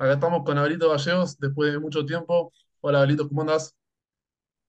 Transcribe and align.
Acá 0.00 0.14
estamos 0.14 0.44
con 0.44 0.56
Abelito 0.56 0.88
Gallegos 0.88 1.38
después 1.38 1.74
de 1.74 1.78
mucho 1.78 2.06
tiempo. 2.06 2.54
Hola 2.80 3.00
Abelito, 3.00 3.28
¿cómo 3.28 3.42
andás? 3.42 3.76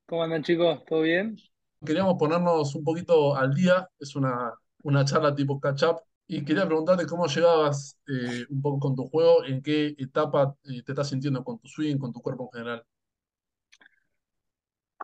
¿Cómo 0.05 0.23
andan 0.23 0.43
chicos? 0.43 0.83
¿Todo 0.83 1.03
bien? 1.03 1.37
Queríamos 1.85 2.15
ponernos 2.19 2.75
un 2.75 2.83
poquito 2.83 3.33
al 3.33 3.53
día, 3.53 3.87
es 3.97 4.13
una, 4.17 4.53
una 4.83 5.05
charla 5.05 5.33
tipo 5.33 5.57
catch 5.57 5.83
up, 5.83 6.01
y 6.27 6.43
quería 6.43 6.65
preguntarte 6.65 7.05
cómo 7.05 7.27
llegabas 7.27 7.97
eh, 8.09 8.43
un 8.49 8.61
poco 8.61 8.79
con 8.79 8.95
tu 8.97 9.07
juego, 9.07 9.45
en 9.45 9.61
qué 9.61 9.95
etapa 9.97 10.53
eh, 10.65 10.83
te 10.83 10.91
estás 10.91 11.07
sintiendo 11.07 11.45
con 11.45 11.59
tu 11.59 11.69
swing, 11.69 11.97
con 11.97 12.11
tu 12.11 12.21
cuerpo 12.21 12.49
en 12.51 12.59
general. 12.59 12.85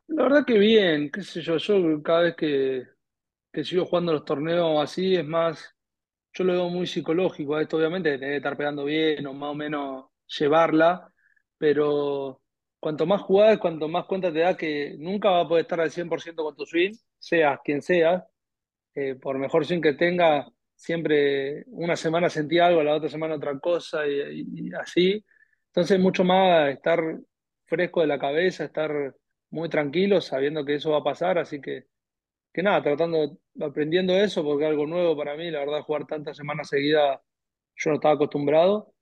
La 0.07 0.23
verdad 0.23 0.45
que 0.45 0.57
bien, 0.59 1.09
qué 1.09 1.23
sé 1.23 1.41
yo, 1.41 1.55
yo 1.55 2.03
cada 2.03 2.23
vez 2.23 2.35
que, 2.35 2.85
que 3.53 3.63
sigo 3.63 3.85
jugando 3.85 4.11
los 4.11 4.25
torneos 4.25 4.83
así 4.83 5.15
es 5.15 5.25
más, 5.25 5.73
yo 6.33 6.43
lo 6.43 6.51
veo 6.51 6.67
muy 6.67 6.85
psicológico 6.85 7.55
a 7.55 7.61
esto, 7.61 7.77
obviamente, 7.77 8.19
que 8.19 8.35
estar 8.35 8.57
pegando 8.57 8.83
bien 8.83 9.25
o 9.25 9.31
más 9.31 9.51
o 9.51 9.55
menos 9.55 10.05
llevarla, 10.39 11.11
pero 11.57 12.41
cuanto 12.79 13.05
más 13.05 13.21
jugás, 13.21 13.57
cuanto 13.59 13.87
más 13.87 14.05
cuenta 14.05 14.31
te 14.31 14.39
das 14.39 14.57
que 14.57 14.95
nunca 14.99 15.29
vas 15.31 15.45
a 15.45 15.47
poder 15.49 15.63
estar 15.63 15.81
al 15.81 15.91
100% 15.91 16.43
con 16.43 16.55
tu 16.55 16.65
swing, 16.65 16.93
seas 17.19 17.59
quien 17.63 17.81
seas, 17.81 18.23
eh, 18.95 19.15
por 19.15 19.37
mejor 19.37 19.65
swing 19.65 19.81
que 19.81 19.93
tenga, 19.93 20.47
siempre 20.75 21.63
una 21.67 21.95
semana 21.95 22.29
sentí 22.29 22.59
algo, 22.59 22.83
la 22.83 22.95
otra 22.95 23.09
semana 23.09 23.35
otra 23.35 23.59
cosa 23.59 24.07
y, 24.07 24.41
y- 24.41 24.69
y 24.69 24.73
así. 24.75 25.23
Entonces, 25.67 25.99
mucho 25.99 26.23
más 26.23 26.69
estar 26.71 26.99
fresco 27.65 28.01
de 28.01 28.07
la 28.07 28.19
cabeza, 28.19 28.65
estar 28.65 29.15
muy 29.51 29.69
tranquilo, 29.69 30.21
sabiendo 30.21 30.65
que 30.65 30.75
eso 30.75 30.91
va 30.91 30.97
a 30.99 31.03
pasar. 31.03 31.37
Así 31.37 31.61
que, 31.61 31.85
que 32.53 32.63
nada, 32.63 32.81
tratando, 32.83 33.37
aprendiendo 33.61 34.13
eso, 34.15 34.43
porque 34.43 34.65
es 34.65 34.69
algo 34.71 34.87
nuevo 34.87 35.15
para 35.17 35.35
mí, 35.37 35.51
la 35.51 35.59
verdad, 35.59 35.81
jugar 35.83 36.07
tantas 36.07 36.37
semanas 36.37 36.69
seguidas, 36.69 37.19
yo 37.77 37.91
no 37.91 37.95
estaba 37.97 38.15
acostumbrado. 38.15 38.93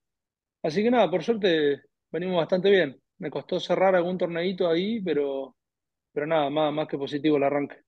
Así 0.62 0.82
que 0.82 0.90
nada, 0.90 1.10
por 1.10 1.22
suerte 1.24 1.82
venimos 2.10 2.36
bastante 2.38 2.70
bien. 2.70 3.00
Me 3.18 3.30
costó 3.30 3.58
cerrar 3.60 3.94
algún 3.96 4.18
torneito 4.18 4.68
ahí, 4.68 5.00
pero, 5.02 5.56
pero 6.12 6.26
nada, 6.26 6.50
más, 6.50 6.72
más 6.74 6.88
que 6.88 6.98
positivo 6.98 7.36
el 7.38 7.44
arranque. 7.44 7.78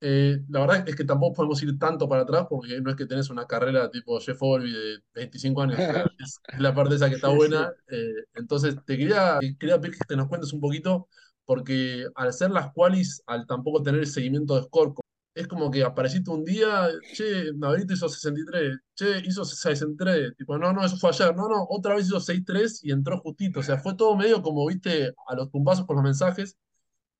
Eh, 0.00 0.38
la 0.48 0.60
verdad 0.60 0.88
es 0.88 0.94
que 0.94 1.02
tampoco 1.04 1.34
podemos 1.34 1.60
ir 1.64 1.76
tanto 1.78 2.08
para 2.08 2.22
atrás 2.22 2.46
porque 2.48 2.80
no 2.80 2.90
es 2.90 2.96
que 2.96 3.06
tenés 3.06 3.30
una 3.30 3.46
carrera 3.48 3.90
tipo 3.90 4.20
Jeff 4.20 4.38
Overby 4.40 4.70
de 4.72 4.98
25 5.12 5.60
años, 5.62 5.80
o 5.80 5.92
sea, 5.92 6.04
es, 6.18 6.40
es 6.52 6.60
la 6.60 6.72
parte 6.74 6.94
esa 6.94 7.08
que 7.08 7.16
está 7.16 7.28
buena. 7.30 7.72
eh, 7.88 8.12
entonces, 8.34 8.76
te 8.84 8.96
quería, 8.96 9.44
quería 9.58 9.80
pedir 9.80 9.96
que 10.08 10.16
nos 10.16 10.28
cuentes 10.28 10.52
un 10.52 10.60
poquito, 10.60 11.08
porque 11.44 12.06
al 12.14 12.32
ser 12.32 12.50
las 12.52 12.72
qualis, 12.72 13.22
al 13.26 13.46
tampoco 13.46 13.82
tener 13.82 14.00
el 14.00 14.06
seguimiento 14.06 14.54
de 14.56 14.62
score, 14.64 14.94
es 15.38 15.46
como 15.46 15.70
que 15.70 15.84
apareciste 15.84 16.30
un 16.30 16.44
día, 16.44 16.88
che, 17.14 17.52
Navarito 17.54 17.92
hizo 17.92 18.08
63, 18.08 18.76
che, 18.94 19.22
hizo 19.24 19.44
63, 19.44 20.34
tipo, 20.36 20.58
no, 20.58 20.72
no, 20.72 20.84
eso 20.84 20.96
fue 20.96 21.10
ayer, 21.10 21.34
no, 21.36 21.48
no, 21.48 21.64
otra 21.68 21.94
vez 21.94 22.06
hizo 22.06 22.18
63 22.18 22.84
y 22.84 22.90
entró 22.90 23.18
justito, 23.20 23.60
o 23.60 23.62
sea, 23.62 23.78
fue 23.78 23.94
todo 23.94 24.16
medio 24.16 24.42
como, 24.42 24.66
viste, 24.66 25.12
a 25.28 25.34
los 25.36 25.50
tumbazos 25.50 25.86
por 25.86 25.94
los 25.96 26.04
mensajes 26.04 26.58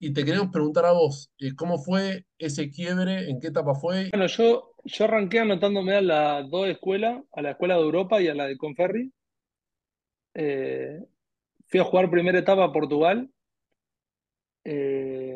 y 0.01 0.13
te 0.13 0.25
queremos 0.25 0.49
preguntar 0.51 0.85
a 0.85 0.93
vos, 0.93 1.31
eh, 1.39 1.55
¿cómo 1.57 1.79
fue 1.79 2.25
ese 2.39 2.71
quiebre? 2.71 3.31
¿En 3.31 3.41
qué 3.41 3.49
etapa 3.49 3.75
fue? 3.75 4.11
Bueno, 4.11 4.27
yo, 4.27 4.75
yo 4.85 5.05
arranqué 5.05 5.41
anotándome 5.41 5.95
a 5.95 6.01
las 6.01 6.51
dos 6.51 6.69
escuelas, 6.69 7.23
a 7.33 7.43
la 7.43 7.53
escuela 7.53 7.75
de 7.75 7.83
Europa 7.83 8.21
y 8.21 8.29
a 8.29 8.35
la 8.35 8.47
de 8.47 8.57
Conferri. 8.57 9.13
Eh, 10.35 11.01
fui 11.67 11.81
a 11.81 11.85
jugar 11.85 12.11
primera 12.11 12.39
etapa 12.39 12.65
a 12.65 12.73
Portugal. 12.73 13.29
Eh, 14.65 15.28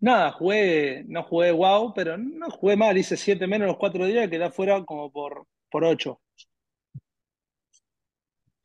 nada, 0.00 0.32
jugué, 0.32 1.04
no 1.08 1.22
jugué 1.24 1.52
wow, 1.52 1.92
pero 1.94 2.16
no 2.18 2.50
jugué 2.50 2.76
mal. 2.76 2.96
Hice 2.98 3.16
siete 3.16 3.46
menos 3.46 3.68
los 3.68 3.76
cuatro 3.78 4.06
días 4.06 4.26
y 4.26 4.30
quedé 4.30 4.44
afuera 4.44 4.84
como 4.84 5.10
por, 5.12 5.46
por 5.70 5.84
ocho. 5.84 6.20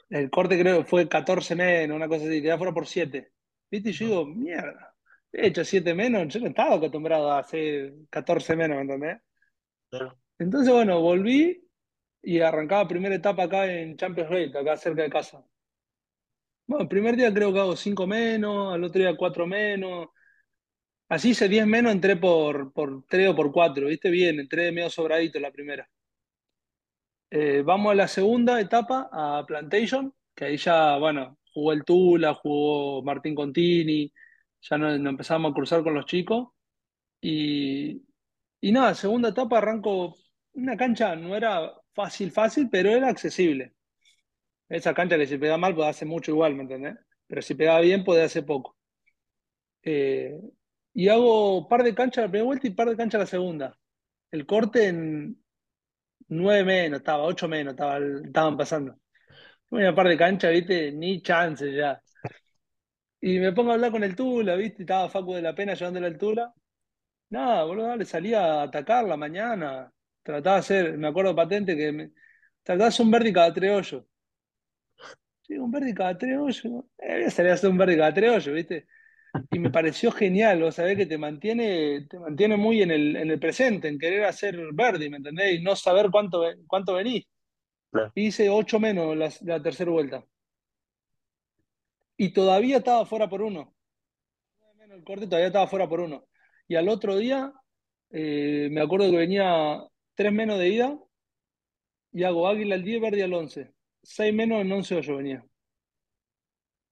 El 0.10 0.30
corte 0.30 0.60
creo 0.60 0.80
que 0.80 0.86
fue 0.90 1.08
14 1.10 1.56
menos, 1.56 1.96
una 1.96 2.08
cosa 2.08 2.26
así, 2.26 2.42
quedé 2.42 2.52
afuera 2.52 2.74
por 2.74 2.88
siete. 2.88 3.32
¿Viste? 3.72 3.90
Y 3.90 3.94
yo 3.94 4.06
No, 4.06 4.08
digo, 4.08 4.26
mierda, 4.26 4.96
he 5.32 5.48
hecho 5.48 5.64
siete 5.66 5.94
menos, 5.94 6.34
yo 6.34 6.40
no 6.40 6.48
estaba 6.48 6.76
acostumbrado 6.76 7.32
a 7.32 7.40
hacer 7.40 7.94
14 8.10 8.56
menos, 8.56 8.76
¿me 8.78 8.82
entendés? 8.84 9.18
claro. 9.90 10.20
Entonces, 10.40 10.74
bueno, 10.74 11.02
volví 11.02 11.70
y 12.24 12.40
arrancaba 12.42 12.88
primera 12.88 13.16
etapa 13.16 13.44
acá 13.44 13.72
en 13.72 13.98
Champions 13.98 14.32
League, 14.32 14.58
acá 14.58 14.78
cerca 14.78 15.04
de 15.04 15.10
casa. 15.12 15.46
Bueno, 16.68 16.84
el 16.84 16.88
primer 16.90 17.16
día 17.16 17.34
creo 17.34 17.52
que 17.52 17.60
hago 17.60 17.76
5 17.76 18.06
menos, 18.08 18.74
al 18.74 18.84
otro 18.84 19.02
día 19.02 19.16
4 19.18 19.48
menos. 19.48 20.10
Así 21.10 21.32
hice 21.32 21.50
10 21.50 21.68
menos, 21.68 21.92
entré 21.92 22.16
por, 22.16 22.72
por 22.72 23.04
3 23.08 23.30
o 23.30 23.36
por 23.36 23.52
4, 23.52 23.88
¿viste? 23.88 24.10
Bien, 24.10 24.40
entré 24.40 24.72
medio 24.72 24.90
sobradito 24.90 25.40
la 25.40 25.52
primera. 25.52 25.90
Eh, 27.32 27.62
vamos 27.64 27.92
a 27.92 27.96
la 27.96 28.08
segunda 28.08 28.60
etapa, 28.60 29.10
a 29.12 29.46
Plantation, 29.46 30.14
que 30.36 30.46
ahí 30.46 30.58
ya, 30.58 30.98
bueno, 30.98 31.38
jugó 31.54 31.74
el 31.74 31.84
Tula, 31.86 32.34
jugó 32.34 33.04
Martín 33.04 33.36
Contini, 33.36 34.12
ya 34.62 34.78
nos 34.78 34.96
empezamos 35.00 35.52
a 35.52 35.54
cruzar 35.54 35.84
con 35.84 35.94
los 35.94 36.06
chicos. 36.06 36.50
Y, 37.22 38.04
y 38.62 38.72
nada, 38.72 38.96
segunda 38.96 39.30
etapa 39.30 39.60
arranco, 39.60 40.16
una 40.54 40.78
cancha 40.78 41.16
no 41.16 41.36
era 41.36 41.74
fácil, 41.94 42.32
fácil, 42.32 42.70
pero 42.72 42.92
era 42.92 43.10
accesible. 43.10 43.76
Esa 44.70 44.94
cancha 44.94 45.18
que 45.18 45.28
si 45.28 45.38
pega 45.38 45.58
mal 45.58 45.76
puede 45.76 45.90
hacer 45.90 46.08
mucho 46.08 46.32
igual, 46.32 46.56
¿me 46.56 46.64
entendés? 46.64 46.96
Pero 47.28 47.42
si 47.42 47.56
pega 47.56 47.80
bien 47.82 48.04
puede 48.06 48.24
hacer 48.24 48.46
poco. 48.46 48.78
Eh, 49.84 50.40
y 51.00 51.08
hago 51.08 51.66
par 51.70 51.84
de 51.84 51.96
canchas 51.96 52.26
la 52.26 52.30
primera 52.30 52.46
vuelta 52.46 52.68
y 52.68 52.72
par 52.72 52.90
de 52.90 52.98
canchas 52.98 53.22
la 53.22 53.26
segunda. 53.26 53.78
El 54.32 54.46
corte 54.46 54.88
en 54.88 55.42
nueve 56.28 56.66
menos, 56.66 57.00
estaba, 57.00 57.24
ocho 57.24 57.48
menos, 57.48 57.74
estaba, 57.74 58.00
estaban 58.00 58.58
pasando. 58.58 59.00
Una 59.70 59.96
par 59.96 60.10
de 60.10 60.18
canchas, 60.18 60.52
viste, 60.52 60.92
ni 60.92 61.22
chance 61.22 61.74
ya. 61.74 62.02
Y 63.22 63.40
me 63.40 63.54
pongo 63.54 63.72
a 63.72 63.76
hablar 63.76 63.92
con 63.92 64.04
el 64.04 64.14
Tula, 64.14 64.56
viste, 64.56 64.84
estaba 64.84 65.10
Facu 65.10 65.36
de 65.36 65.42
la 65.42 65.56
Pena 65.56 65.74
llevándole 65.74 66.08
al 66.08 66.18
Tula. 66.18 66.54
Nada, 67.30 67.64
boludo, 67.64 67.96
le 67.96 68.06
salía 68.06 68.42
a 68.62 68.64
atacar 68.64 69.06
la 69.06 69.16
mañana. 69.16 69.90
Trataba 70.22 70.58
de 70.58 70.60
hacer, 70.60 70.98
me 70.98 71.08
acuerdo 71.08 71.34
patente 71.34 71.78
que 71.78 71.94
me, 71.94 72.12
trataba 72.62 72.86
de 72.86 72.90
hacer 72.90 73.06
un 73.06 73.12
verde 73.12 73.34
cada 73.34 73.54
tres. 73.54 73.96
Sí, 75.44 75.58
un 75.58 75.72
verde 75.72 75.94
cada 75.94 76.18
tres 76.18 76.38
hoyos. 76.38 76.66
Eh, 76.98 77.14
voy 77.16 77.24
a 77.24 77.54
hacer 77.54 77.70
un 77.70 77.78
verde 77.78 77.98
cada 77.98 78.14
tres 78.14 78.46
viste. 78.48 78.88
Y 79.52 79.60
me 79.60 79.70
pareció 79.70 80.12
genial, 80.12 80.62
vos 80.62 80.76
sabés 80.76 80.98
que 80.98 81.06
te 81.06 81.18
mantiene, 81.18 82.08
te 82.10 82.20
mantiene 82.20 82.58
muy 82.58 82.82
en 82.82 82.92
el, 82.92 83.16
en 83.16 83.30
el 83.30 83.40
presente, 83.40 83.88
en 83.88 84.00
querer 84.00 84.26
hacer 84.26 84.58
Verdi, 84.74 85.10
¿me 85.10 85.18
entendés? 85.18 85.60
Y 85.60 85.62
no 85.62 85.76
saber 85.76 86.10
cuánto, 86.12 86.44
cuánto 86.68 86.96
venís. 86.96 87.26
Claro. 87.92 88.12
Hice 88.16 88.50
ocho 88.50 88.80
menos 88.80 89.16
la, 89.16 89.32
la 89.42 89.62
tercera 89.62 89.92
vuelta. 89.92 90.24
Y 92.18 92.34
todavía 92.34 92.78
estaba 92.78 93.06
fuera 93.06 93.30
por 93.30 93.42
uno. 93.42 93.76
El 94.92 95.04
corte 95.04 95.28
todavía 95.28 95.48
estaba 95.48 95.68
fuera 95.68 95.88
por 95.88 96.00
uno. 96.00 96.28
Y 96.68 96.76
al 96.76 96.90
otro 96.90 97.16
día, 97.16 97.54
eh, 98.10 98.68
me 98.72 98.82
acuerdo 98.82 99.10
que 99.10 99.18
venía 99.18 99.82
tres 100.16 100.34
menos 100.34 100.60
de 100.60 100.70
ida 100.70 101.00
y 102.12 102.24
hago 102.24 102.48
Águila 102.48 102.76
al 102.76 102.84
10, 102.84 103.02
Verdi 103.02 103.22
al 103.22 103.34
11. 103.34 103.72
Seis 104.02 104.34
menos 104.34 104.62
en 104.62 104.72
11 104.72 104.96
hoyo 104.96 105.18
venía. 105.18 105.46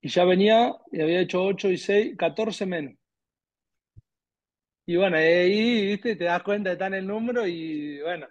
Y 0.02 0.09
ya 0.09 0.25
venía 0.25 0.75
y 0.91 1.02
había 1.02 1.22
hecho 1.22 1.44
8 1.44 1.69
y 1.69 1.78
6, 1.78 2.16
14 2.18 2.66
menos. 2.66 2.96
Y 4.85 4.96
bueno, 4.96 5.18
ahí, 5.18 5.85
viste, 5.85 6.16
te 6.16 6.24
das 6.25 6.44
cuenta 6.44 6.69
de 6.69 6.74
estar 6.75 6.88
en 6.94 7.00
el 7.00 7.08
número 7.08 7.46
y 7.46 8.00
bueno, 8.02 8.28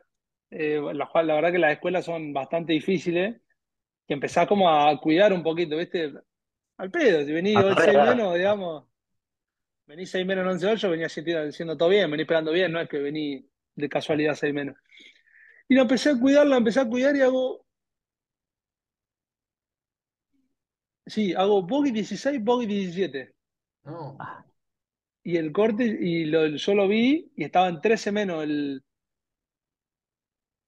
eh, 0.50 0.80
la, 0.94 1.10
la 1.22 1.34
verdad 1.34 1.52
que 1.52 1.58
las 1.58 1.72
escuelas 1.72 2.04
son 2.04 2.32
bastante 2.32 2.72
diciles, 2.72 3.36
que 4.06 4.14
empezás 4.14 4.46
como 4.46 4.70
a 4.70 4.98
cuidar 4.98 5.32
un 5.34 5.42
poquito, 5.42 5.76
viste, 5.76 6.14
al 6.78 6.90
pedo, 6.90 7.24
si 7.24 7.32
venís 7.32 7.56
hoy 7.56 7.74
6 7.76 7.98
menos, 7.98 8.34
digamos, 8.34 8.84
venís 9.86 10.10
6 10.10 10.26
menos 10.26 10.44
en 10.44 10.50
11 10.52 10.66
8, 10.66 10.90
venís 10.90 11.12
siendo, 11.12 11.52
siendo 11.52 11.76
todo 11.76 11.88
bien, 11.90 12.10
venís 12.10 12.26
pegando 12.26 12.52
bien, 12.52 12.72
no 12.72 12.80
es 12.80 12.88
que 12.88 12.98
venís 12.98 13.44
de 13.74 13.88
casualidad 13.88 14.34
6 14.34 14.54
menos. 14.54 14.76
Y 15.68 15.74
lo 15.74 15.82
empecé 15.82 16.10
a 16.10 16.18
cuidar, 16.18 16.46
la 16.46 16.56
empecé 16.56 16.80
a 16.80 16.88
cuidar 16.88 17.16
y 17.16 17.20
hago, 17.20 17.65
sí, 21.06 21.34
hago 21.34 21.62
bogey 21.62 21.92
16, 21.92 22.42
bogey 22.42 22.66
17. 22.66 23.34
No, 23.84 24.26
Y 25.22 25.36
el 25.36 25.52
corte, 25.52 25.84
y 25.84 26.24
lo, 26.24 26.46
yo 26.46 26.74
lo 26.74 26.88
vi 26.88 27.30
y 27.36 27.44
estaba 27.44 27.68
en 27.68 27.80
13 27.82 28.12
menos 28.12 28.42
el, 28.44 28.82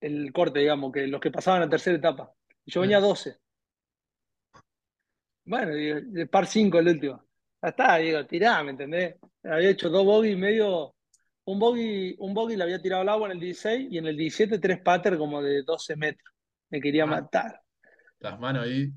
el 0.01 0.33
corte, 0.33 0.59
digamos, 0.61 0.93
que 0.93 1.07
los 1.07 1.21
que 1.21 1.31
pasaban 1.31 1.63
a 1.63 1.69
tercera 1.69 1.97
etapa. 1.97 2.33
Y 2.65 2.73
yo 2.73 2.81
venía 2.81 3.01
sí. 3.01 3.03
12. 3.03 3.37
Bueno, 5.45 5.73
de 5.75 6.27
par 6.27 6.47
5 6.47 6.79
el 6.79 6.89
último. 6.89 7.25
Ya 7.63 7.69
está, 7.71 7.97
digo, 7.99 8.27
tirá, 8.27 8.63
¿me 8.63 8.71
entendés? 8.73 9.17
Había 9.43 9.71
hecho 9.71 9.89
dos 9.91 10.05
bogies 10.05 10.37
medio. 10.37 10.95
Un 11.45 11.59
bogey, 11.59 12.15
un 12.19 12.35
bogey 12.35 12.57
le 12.57 12.65
había 12.65 12.81
tirado 12.83 13.03
al 13.03 13.09
agua 13.09 13.29
en 13.29 13.33
el 13.33 13.41
16 13.41 13.89
y 13.91 13.99
en 13.99 14.07
el 14.07 14.17
17 14.17 14.59
tres 14.59 14.81
pater 14.83 15.17
como 15.19 15.43
de 15.43 15.63
12 15.63 15.97
metros. 15.97 16.35
Me 16.71 16.81
quería 16.81 17.05
Ah, 17.05 17.07
matar. 17.07 17.63
las 18.21 18.39
manos 18.41 18.65
ahí. 18.65 18.93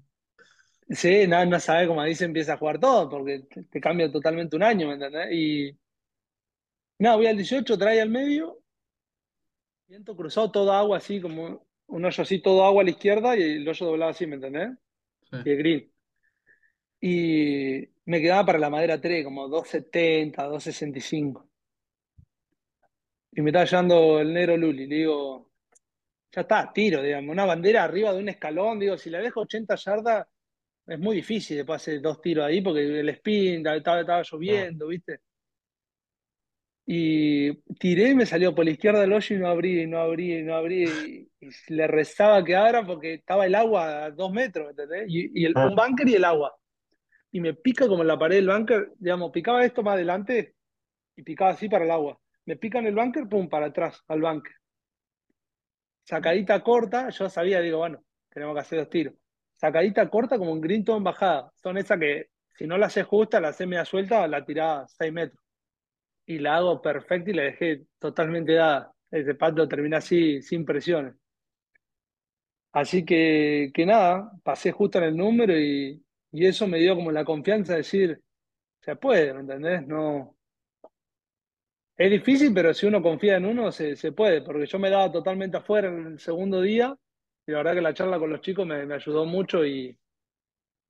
Sí, 0.92 1.26
nada, 1.28 1.46
no 1.46 1.60
sabe 1.60 1.88
cómo 1.88 2.04
dice, 2.04 2.26
empieza 2.26 2.54
a 2.54 2.58
jugar 2.58 2.80
todo, 2.80 3.10
porque 3.10 3.40
te, 3.50 3.64
te 3.64 3.80
cambia 3.80 4.12
totalmente 4.12 4.56
un 4.58 4.64
año, 4.64 4.88
¿me 4.88 4.96
entendés? 4.96 5.30
Y 5.32 5.78
nada, 7.00 7.16
voy 7.16 7.28
al 7.28 7.38
18, 7.38 7.78
trae 7.78 8.02
al 8.02 8.10
medio, 8.10 8.62
viento 9.88 10.16
cruzado, 10.16 10.52
todo 10.52 10.72
agua 10.72 10.98
así, 10.98 11.22
como 11.22 11.66
un 11.88 12.06
hoyo 12.06 12.24
así, 12.24 12.42
todo 12.42 12.64
agua 12.66 12.82
a 12.82 12.86
la 12.86 12.92
izquierda 12.92 13.36
y 13.38 13.42
el 13.42 13.68
hoyo 13.68 13.86
doblado 13.86 14.12
así, 14.12 14.26
¿me 14.26 14.36
entendés? 14.36 14.70
Sí. 15.30 15.38
y 15.46 15.50
el 15.50 15.58
green. 15.58 15.92
Y 17.02 17.90
me 18.06 18.22
quedaba 18.22 18.46
para 18.46 18.60
la 18.60 18.70
madera 18.70 19.02
3, 19.02 19.24
como 19.24 19.48
270, 19.48 20.44
265. 20.44 21.50
Y 23.32 23.42
me 23.42 23.50
estaba 23.50 23.66
llevando 23.66 24.20
el 24.20 24.34
negro 24.34 24.58
Luli. 24.58 24.88
Le 24.88 24.96
digo, 24.98 25.52
ya 26.32 26.42
está, 26.42 26.72
tiro, 26.74 27.02
digamos. 27.02 27.32
Una 27.32 27.46
bandera 27.46 27.84
arriba 27.84 28.14
de 28.14 28.20
un 28.20 28.30
escalón. 28.30 28.80
Digo, 28.80 28.98
si 28.98 29.10
la 29.10 29.20
dejo 29.20 29.42
80 29.42 29.76
yardas, 29.76 30.28
es 30.92 31.00
muy 31.00 31.16
difícil 31.18 31.58
después 31.58 31.82
hacer 31.82 32.02
dos 32.02 32.22
tiros 32.22 32.46
ahí 32.46 32.62
porque 32.62 33.00
el 33.00 33.10
spin, 33.10 33.66
estaba, 33.66 34.02
estaba 34.02 34.20
Ah, 34.20 34.24
lloviendo, 34.30 34.88
¿viste? 34.88 35.20
Y 36.86 37.54
tiré 37.76 38.10
y 38.10 38.16
me 38.16 38.26
salió 38.26 38.54
por 38.54 38.66
la 38.66 38.72
izquierda 38.72 39.00
del 39.00 39.14
hoyo 39.14 39.36
y 39.36 39.40
no 39.40 39.48
abrí, 39.48 39.82
y 39.84 39.88
no 39.88 40.00
abrí, 40.00 40.34
y 40.40 40.44
no 40.44 40.56
abrí. 40.56 40.84
Y, 40.84 41.48
y 41.48 41.74
le 41.74 41.88
rezaba 41.88 42.44
que 42.44 42.56
abra 42.56 42.86
porque 42.86 43.14
estaba 43.16 43.46
el 43.46 43.56
agua 43.56 44.06
a 44.06 44.12
dos 44.12 44.34
metros, 44.34 44.72
¿entendés? 44.72 45.06
Y, 45.08 45.42
y 45.42 45.46
el, 45.46 45.54
un 45.56 45.76
bunker 45.76 46.08
y 46.10 46.16
el 46.16 46.26
agua. 46.26 46.54
Y 47.32 47.40
me 47.40 47.54
pica 47.54 47.88
como 47.88 48.02
en 48.02 48.08
la 48.08 48.20
pared 48.20 48.36
del 48.36 48.50
bunker, 48.50 48.92
digamos, 48.98 49.32
picaba 49.32 49.64
esto 49.64 49.84
más 49.84 49.94
adelante 49.94 50.56
y 51.16 51.24
picaba 51.24 51.52
así 51.52 51.70
para 51.70 51.86
el 51.86 51.92
agua. 51.92 52.20
Me 52.46 52.58
pica 52.58 52.80
en 52.80 52.88
el 52.88 52.96
bunker, 52.96 53.30
pum, 53.30 53.48
para 53.48 53.68
atrás, 53.68 54.04
al 54.10 54.20
bunker. 54.20 54.54
Sacadita 56.04 56.62
corta, 56.62 57.10
yo 57.10 57.30
sabía, 57.30 57.62
digo, 57.62 57.78
bueno, 57.78 58.04
tenemos 58.30 58.56
que 58.56 58.60
hacer 58.60 58.80
dos 58.80 58.90
tiros. 58.90 59.14
Sacadita 59.62 60.10
corta 60.10 60.40
como 60.40 60.52
un 60.52 60.60
green 60.60 60.84
en 60.88 61.04
bajada. 61.04 61.52
Son 61.62 61.78
esas 61.78 62.00
que, 62.00 62.30
si 62.58 62.66
no 62.66 62.80
la 62.80 62.88
haces 62.88 63.06
justa, 63.06 63.40
la 63.40 63.50
haces 63.50 63.68
media 63.68 63.86
suelta, 63.86 64.28
la 64.28 64.44
tirás 64.44 64.92
6 64.98 65.14
metros. 65.14 65.40
Y 66.26 66.40
la 66.40 66.58
hago 66.58 66.82
perfecta 66.82 67.30
y 67.32 67.34
la 67.34 67.44
dejé 67.44 67.86
totalmente 68.00 68.54
dada. 68.54 68.92
Ese 69.12 69.36
pato 69.36 69.68
termina 69.68 69.98
así, 69.98 70.42
sin 70.42 70.66
presiones. 70.66 71.16
Así 72.74 73.04
que, 73.06 73.72
que 73.74 73.86
nada, 73.86 74.32
pasé 74.44 74.72
justo 74.72 74.98
en 74.98 75.04
el 75.06 75.18
número 75.18 75.58
y, 75.60 76.04
y 76.32 76.46
eso 76.46 76.68
me 76.68 76.80
dio 76.80 76.96
como 76.96 77.12
la 77.12 77.26
confianza 77.26 77.74
de 77.74 77.80
decir, 77.80 78.22
se 78.82 78.96
puede, 78.98 79.34
¿me 79.34 79.42
entendés? 79.42 79.88
No, 79.88 80.38
Es 81.98 82.12
difícil, 82.12 82.54
pero 82.54 82.74
si 82.74 82.86
uno 82.86 83.02
confía 83.02 83.38
en 83.38 83.46
uno, 83.46 83.72
se, 83.72 83.96
se 83.96 84.12
puede, 84.12 84.42
porque 84.42 84.66
yo 84.66 84.78
me 84.80 84.90
daba 84.90 85.10
totalmente 85.12 85.56
afuera 85.58 85.88
en 85.88 86.06
el 86.08 86.20
segundo 86.20 86.62
día 86.62 86.98
y 87.48 87.52
la 87.52 87.58
verdad 87.60 87.74
que 87.76 87.82
la 87.82 87.94
charla 87.94 88.20
con 88.20 88.30
los 88.30 88.42
chicos 88.42 88.66
me, 88.68 88.86
me 88.86 88.96
ayudó 88.96 89.26
mucho 89.26 89.66
y, 89.66 89.98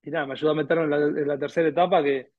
y 0.04 0.12
nada, 0.12 0.26
me 0.28 0.34
ayudó 0.34 0.52
a 0.52 0.56
meterme 0.56 0.84
en 0.86 0.90
la, 0.92 0.98
en 1.22 1.28
la 1.28 1.40
tercera 1.40 1.70
etapa, 1.70 2.04
que, 2.04 2.32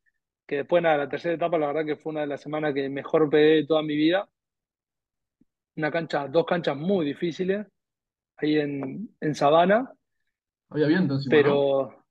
que 0.46 0.56
después 0.58 0.82
nada, 0.82 0.98
la 0.98 1.08
tercera 1.08 1.34
etapa 1.34 1.58
la 1.58 1.68
verdad 1.68 1.86
que 1.86 1.96
fue 1.96 2.12
una 2.12 2.22
de 2.22 2.28
las 2.28 2.40
semanas 2.42 2.74
que 2.74 2.88
mejor 2.88 3.30
pegué 3.30 3.56
de 3.56 3.66
toda 3.66 3.82
mi 3.82 3.96
vida. 3.96 4.28
Una 5.76 5.90
cancha, 5.90 6.28
dos 6.28 6.46
canchas 6.46 6.76
muy 6.76 7.04
difíciles 7.06 7.66
ahí 8.38 8.58
en, 8.58 9.16
en 9.20 9.34
Sabana, 9.34 9.92
había 10.70 10.86
viento 10.88 11.14
encima, 11.14 11.36
¿no? 11.36 11.40
pero 11.40 12.04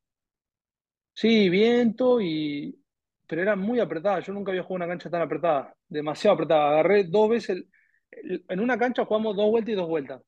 sí, 1.13 1.49
viento 1.49 2.21
y... 2.21 2.77
Pero 3.27 3.41
era 3.43 3.55
muy 3.55 3.79
apretada, 3.79 4.19
yo 4.19 4.33
nunca 4.33 4.51
había 4.51 4.63
jugado 4.63 4.85
una 4.85 4.87
cancha 4.93 5.09
tan 5.09 5.21
apretada, 5.21 5.73
demasiado 5.87 6.33
apretada. 6.35 6.71
Agarré 6.71 7.05
dos 7.05 7.29
veces, 7.29 7.49
el- 7.57 7.69
el- 8.11 8.45
en 8.49 8.59
una 8.59 8.77
cancha 8.77 9.05
jugamos 9.05 9.37
dos 9.37 9.49
vueltas 9.49 9.71
y 9.73 9.75
dos 9.75 9.87
vueltas. 9.87 10.21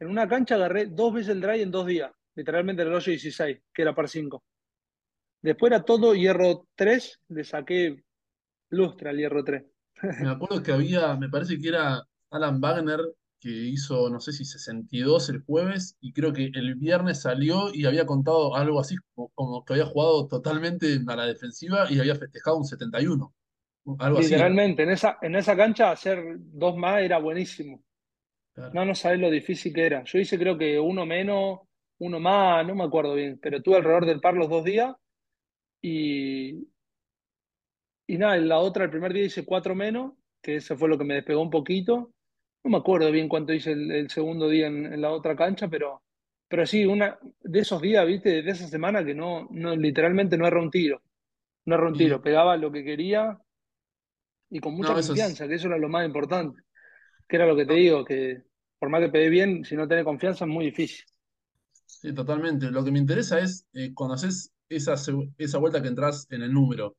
En 0.00 0.08
una 0.08 0.28
cancha 0.28 0.56
agarré 0.56 0.86
dos 0.86 1.14
veces 1.14 1.30
el 1.30 1.40
drive 1.40 1.62
en 1.62 1.70
dos 1.70 1.86
días, 1.86 2.10
literalmente 2.34 2.82
en 2.82 2.88
el 2.88 2.94
hoyo 2.94 3.10
16, 3.10 3.62
que 3.72 3.82
era 3.82 3.94
par 3.94 4.08
5. 4.08 4.42
Después 5.42 5.72
era 5.72 5.82
todo 5.82 6.14
hierro 6.14 6.66
3, 6.74 7.20
le 7.28 7.44
saqué 7.44 8.04
lustre 8.70 9.10
al 9.10 9.16
hierro 9.16 9.44
3. 9.44 9.62
Me 10.20 10.30
acuerdo 10.30 10.62
que 10.62 10.72
había, 10.72 11.16
me 11.16 11.28
parece 11.28 11.58
que 11.58 11.68
era 11.68 12.02
Alan 12.30 12.60
Wagner 12.60 13.00
que 13.44 13.50
hizo, 13.50 14.08
no 14.08 14.20
sé 14.20 14.32
si 14.32 14.46
62 14.46 15.28
el 15.28 15.42
jueves, 15.42 15.98
y 16.00 16.14
creo 16.14 16.32
que 16.32 16.50
el 16.54 16.76
viernes 16.76 17.20
salió 17.20 17.74
y 17.74 17.84
había 17.84 18.06
contado 18.06 18.56
algo 18.56 18.80
así, 18.80 18.96
como, 19.14 19.28
como 19.34 19.64
que 19.66 19.74
había 19.74 19.84
jugado 19.84 20.26
totalmente 20.28 20.98
a 21.06 21.16
la 21.16 21.26
defensiva 21.26 21.86
y 21.90 22.00
había 22.00 22.14
festejado 22.14 22.56
un 22.56 22.64
71. 22.64 23.34
Algo 23.98 24.18
así 24.18 24.28
era. 24.28 24.48
Literalmente, 24.48 24.84
en 24.84 24.90
esa, 24.90 25.18
en 25.20 25.36
esa 25.36 25.54
cancha 25.54 25.90
hacer 25.90 26.24
dos 26.38 26.74
más 26.78 27.02
era 27.02 27.18
buenísimo. 27.18 27.84
Claro. 28.54 28.72
No, 28.72 28.84
no 28.84 28.94
sabés 28.94 29.20
lo 29.20 29.30
difícil 29.30 29.72
que 29.72 29.86
era. 29.86 30.04
Yo 30.04 30.18
hice 30.18 30.38
creo 30.38 30.56
que 30.56 30.78
uno 30.78 31.04
menos, 31.06 31.60
uno 31.98 32.20
más, 32.20 32.66
no 32.66 32.74
me 32.74 32.84
acuerdo 32.84 33.14
bien, 33.14 33.38
pero 33.40 33.62
tuve 33.62 33.76
alrededor 33.76 34.06
del 34.06 34.20
par 34.20 34.34
los 34.34 34.48
dos 34.48 34.64
días 34.64 34.94
y, 35.82 36.68
y 38.06 38.18
nada, 38.18 38.36
en 38.36 38.48
la 38.48 38.58
otra, 38.58 38.84
el 38.84 38.90
primer 38.90 39.12
día 39.12 39.24
hice 39.24 39.44
cuatro 39.44 39.74
menos, 39.74 40.12
que 40.42 40.56
eso 40.56 40.76
fue 40.76 40.88
lo 40.88 40.98
que 40.98 41.04
me 41.04 41.14
despegó 41.14 41.42
un 41.42 41.50
poquito. 41.50 42.12
No 42.64 42.70
me 42.70 42.78
acuerdo 42.78 43.10
bien 43.10 43.28
cuánto 43.28 43.52
hice 43.52 43.72
el, 43.72 43.90
el 43.90 44.10
segundo 44.10 44.48
día 44.48 44.68
en, 44.68 44.86
en 44.86 45.00
la 45.00 45.10
otra 45.10 45.36
cancha, 45.36 45.68
pero, 45.68 46.02
pero 46.48 46.66
sí, 46.66 46.86
una 46.86 47.18
de 47.40 47.58
esos 47.58 47.80
días, 47.82 48.06
viste, 48.06 48.42
de 48.42 48.50
esa 48.50 48.68
semana 48.68 49.04
que 49.04 49.14
no, 49.14 49.48
no 49.50 49.74
literalmente 49.76 50.38
no 50.38 50.46
erró 50.46 50.62
un 50.62 50.70
tiro, 50.70 51.02
no 51.66 51.74
erró 51.74 51.88
un 51.88 51.96
tiro, 51.96 52.22
pegaba 52.22 52.56
lo 52.56 52.70
que 52.70 52.84
quería 52.84 53.38
y 54.50 54.60
con 54.60 54.74
mucha 54.74 54.92
no, 54.92 54.98
eso 54.98 55.12
es, 55.12 55.18
confianza, 55.18 55.48
que 55.48 55.54
eso 55.54 55.68
era 55.68 55.78
lo 55.78 55.88
más 55.88 56.06
importante, 56.06 56.62
que 57.38 57.42
era 57.42 57.46
lo 57.46 57.56
que 57.56 57.66
te 57.66 57.74
digo, 57.74 58.04
que 58.04 58.42
por 58.78 58.88
más 58.90 59.00
que 59.02 59.08
pegué 59.10 59.28
bien, 59.30 59.64
si 59.64 59.76
no 59.76 59.88
tenés 59.88 60.04
confianza 60.04 60.44
es 60.44 60.50
muy 60.50 60.66
difícil. 60.66 61.04
sí, 61.86 62.12
totalmente. 62.14 62.70
Lo 62.70 62.84
que 62.84 62.90
me 62.92 62.98
interesa 62.98 63.38
es 63.40 63.66
eh, 63.72 63.92
cuando 63.94 64.14
haces 64.14 64.52
esa, 64.68 64.94
esa 65.38 65.58
vuelta 65.58 65.82
que 65.82 65.88
entras 65.88 66.26
en 66.30 66.42
el 66.42 66.52
número, 66.52 66.96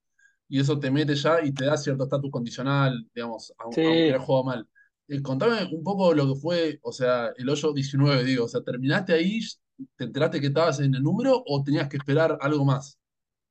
y 0.48 0.60
eso 0.60 0.80
te 0.80 0.92
mete 0.92 1.16
ya 1.16 1.44
y 1.44 1.54
te 1.54 1.66
da 1.66 1.76
cierto 1.78 2.04
estatus 2.04 2.32
condicional, 2.32 3.08
digamos, 3.14 3.54
au- 3.58 3.80
aunque 3.84 4.14
Sí, 4.14 4.20
jugado 4.20 4.44
mal. 4.46 4.70
Eh, 5.08 5.22
contame 5.22 5.66
un 5.76 5.84
poco 5.84 6.14
lo 6.14 6.34
que 6.34 6.40
fue, 6.40 6.80
o 6.84 6.92
sea, 6.92 7.30
el 7.38 7.50
hoyo 7.50 7.74
19, 7.74 8.24
digo, 8.24 8.46
o 8.46 8.48
sea, 8.48 8.62
¿terminaste 8.64 9.14
ahí, 9.14 9.40
te 9.96 10.06
enteraste 10.06 10.40
que 10.42 10.48
estabas 10.48 10.80
en 10.80 10.94
el 10.96 11.04
número 11.04 11.44
o 11.48 11.64
tenías 11.64 11.90
que 11.90 11.98
esperar 11.98 12.38
algo 12.42 12.64
más? 12.66 13.00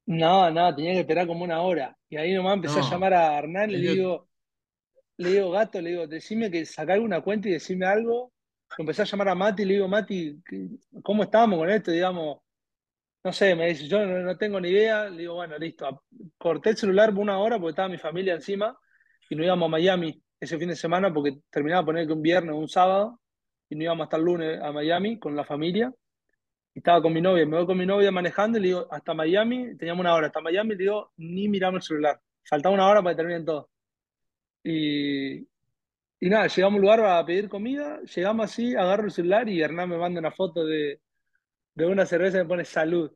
no, 0.06 0.50
no, 0.50 0.74
tenía 0.74 0.92
que 0.92 1.00
esperar 1.00 1.26
como 1.26 1.44
una 1.44 1.62
hora. 1.62 1.96
Y 2.08 2.16
ahí 2.16 2.32
nomás 2.34 2.54
empecé 2.54 2.80
a 2.80 2.82
No, 2.82 2.82
llamar 2.82 3.14
a 3.14 3.38
Hernán, 3.38 3.72
le 3.72 3.78
tenía- 3.78 3.94
digo, 3.94 4.28
le 5.18 5.30
digo, 5.32 5.50
gato, 5.50 5.80
le 5.80 5.90
digo, 5.90 6.06
decime 6.06 6.50
que 6.50 6.64
saca 6.66 6.94
alguna 6.94 7.20
cuenta 7.22 7.48
y 7.48 7.52
decime 7.52 7.86
algo. 7.86 8.32
Empecé 8.78 9.02
a 9.02 9.04
llamar 9.04 9.28
a 9.28 9.34
Mati, 9.34 9.64
le 9.64 9.74
digo, 9.74 9.88
Mati, 9.88 10.40
¿qué- 10.44 10.68
¿cómo 11.02 11.22
estamos 11.24 11.58
con 11.58 11.70
esto? 11.70 11.90
Digamos, 11.92 12.38
no 13.24 13.32
sé, 13.32 13.54
me 13.54 13.68
dice, 13.68 13.88
yo 13.88 14.04
no, 14.06 14.18
no 14.20 14.36
tengo 14.38 14.60
ni 14.60 14.68
idea. 14.70 15.08
Le 15.10 15.18
digo, 15.20 15.34
bueno, 15.34 15.58
listo. 15.58 16.04
Corté 16.38 16.70
el 16.70 16.76
celular 16.76 17.10
por 17.12 17.20
una 17.22 17.38
hora 17.38 17.58
porque 17.58 17.70
estaba 17.70 17.88
mi 17.88 17.98
familia 17.98 18.34
encima 18.34 18.78
y 19.30 19.36
no 19.36 19.44
íbamos 19.44 19.66
a 19.68 19.70
Miami 19.70 20.22
ese 20.40 20.58
fin 20.58 20.68
de 20.68 20.76
semana 20.76 21.12
porque 21.12 21.38
terminaba 21.50 21.82
de 21.82 21.86
poner 21.86 22.06
que 22.06 22.12
un 22.12 22.22
viernes 22.22 22.54
o 22.54 22.58
un 22.58 22.68
sábado 22.68 23.20
y 23.70 23.76
no 23.76 23.84
íbamos 23.84 24.04
hasta 24.04 24.16
el 24.18 24.24
lunes 24.24 24.60
a 24.62 24.72
Miami 24.72 25.18
con 25.18 25.36
la 25.36 25.44
familia. 25.44 25.92
Y 26.74 26.80
estaba 26.80 27.02
con 27.02 27.12
mi 27.12 27.20
novia, 27.20 27.46
me 27.46 27.56
voy 27.58 27.66
con 27.66 27.78
mi 27.78 27.86
novia 27.86 28.10
manejando 28.12 28.58
y 28.58 28.62
le 28.62 28.68
digo, 28.68 28.88
hasta 28.90 29.14
Miami, 29.14 29.76
teníamos 29.76 30.02
una 30.02 30.14
hora, 30.14 30.26
hasta 30.28 30.40
Miami, 30.40 30.70
le 30.70 30.76
digo, 30.76 31.12
ni 31.18 31.48
miramos 31.48 31.78
el 31.78 31.82
celular. 31.82 32.20
Faltaba 32.48 32.74
una 32.74 32.88
hora 32.88 33.02
para 33.02 33.14
que 33.14 33.18
terminen 33.18 33.44
todo. 33.44 33.70
Y, 34.64 35.40
y 36.20 36.30
nada, 36.30 36.46
llegamos 36.46 36.74
a 36.74 36.76
un 36.76 36.82
lugar 36.82 37.00
a 37.00 37.24
pedir 37.24 37.48
comida, 37.48 38.00
llegamos 38.02 38.50
así, 38.50 38.74
agarro 38.74 39.04
el 39.04 39.10
celular 39.12 39.48
y 39.48 39.60
Hernán 39.60 39.90
me 39.90 39.98
manda 39.98 40.20
una 40.20 40.32
foto 40.32 40.64
de, 40.64 41.00
de 41.74 41.86
una 41.86 42.06
cerveza 42.06 42.38
y 42.38 42.42
me 42.42 42.48
pone 42.48 42.64
salud. 42.64 43.12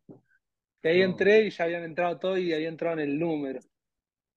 Y 0.83 0.89
ahí 0.89 0.99
no. 0.99 1.07
entré 1.07 1.47
y 1.47 1.51
ya 1.51 1.65
habían 1.65 1.85
entrado 1.85 2.19
todos 2.19 2.39
y 2.39 2.53
había 2.53 2.69
entrado 2.69 3.01
en 3.01 3.09
el 3.09 3.19
número. 3.19 3.61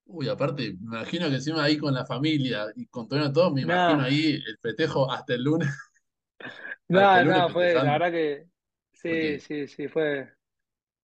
Uy, 0.05 0.29
aparte, 0.29 0.73
me 0.79 0.97
imagino 0.97 1.29
que 1.29 1.35
encima 1.35 1.63
ahí 1.63 1.77
con 1.77 1.93
la 1.93 2.05
familia 2.05 2.65
y 2.75 2.85
con 2.87 3.07
todo, 3.07 3.31
todo, 3.31 3.51
me 3.51 3.61
imagino 3.61 4.03
ahí 4.03 4.33
el 4.35 4.57
festejo 4.61 5.09
hasta 5.11 5.33
el 5.35 5.43
lunes, 5.43 5.69
nada, 6.87 7.23
lunes 7.23 7.37
nada, 7.37 7.49
fue, 7.49 7.73
la 7.73 7.83
verdad 7.83 8.11
que 8.11 8.47
sí, 8.91 9.39
sí, 9.39 9.67
sí, 9.67 9.87
fue, 9.87 10.29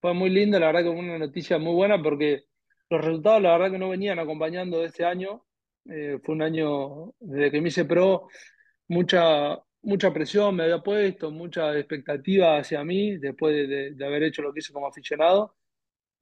fue 0.00 0.14
muy 0.14 0.30
lindo, 0.30 0.58
la 0.58 0.66
verdad 0.66 0.80
que 0.80 0.92
fue 0.92 0.98
una 0.98 1.18
noticia 1.18 1.58
muy 1.58 1.74
buena 1.74 2.02
porque 2.02 2.44
los 2.90 3.04
resultados, 3.04 3.42
la 3.42 3.52
verdad 3.52 3.70
que 3.72 3.78
no 3.78 3.88
venían 3.88 4.18
acompañando 4.18 4.80
de 4.80 4.86
ese 4.86 5.04
año. 5.04 5.44
Eh, 5.90 6.18
fue 6.22 6.34
un 6.34 6.42
año, 6.42 7.14
desde 7.20 7.50
que 7.50 7.60
me 7.60 7.68
hice 7.68 7.84
pro, 7.86 8.28
mucha, 8.88 9.58
mucha 9.82 10.12
presión 10.12 10.56
me 10.56 10.64
había 10.64 10.80
puesto, 10.82 11.30
mucha 11.30 11.76
expectativa 11.78 12.58
hacia 12.58 12.84
mí 12.84 13.16
después 13.18 13.54
de, 13.54 13.66
de- 13.68 13.90
de 13.94 14.06
haber 14.06 14.24
hecho 14.24 14.42
lo 14.42 14.52
que 14.52 14.60
hice 14.60 14.72
como 14.72 14.86
aficionado. 14.88 15.56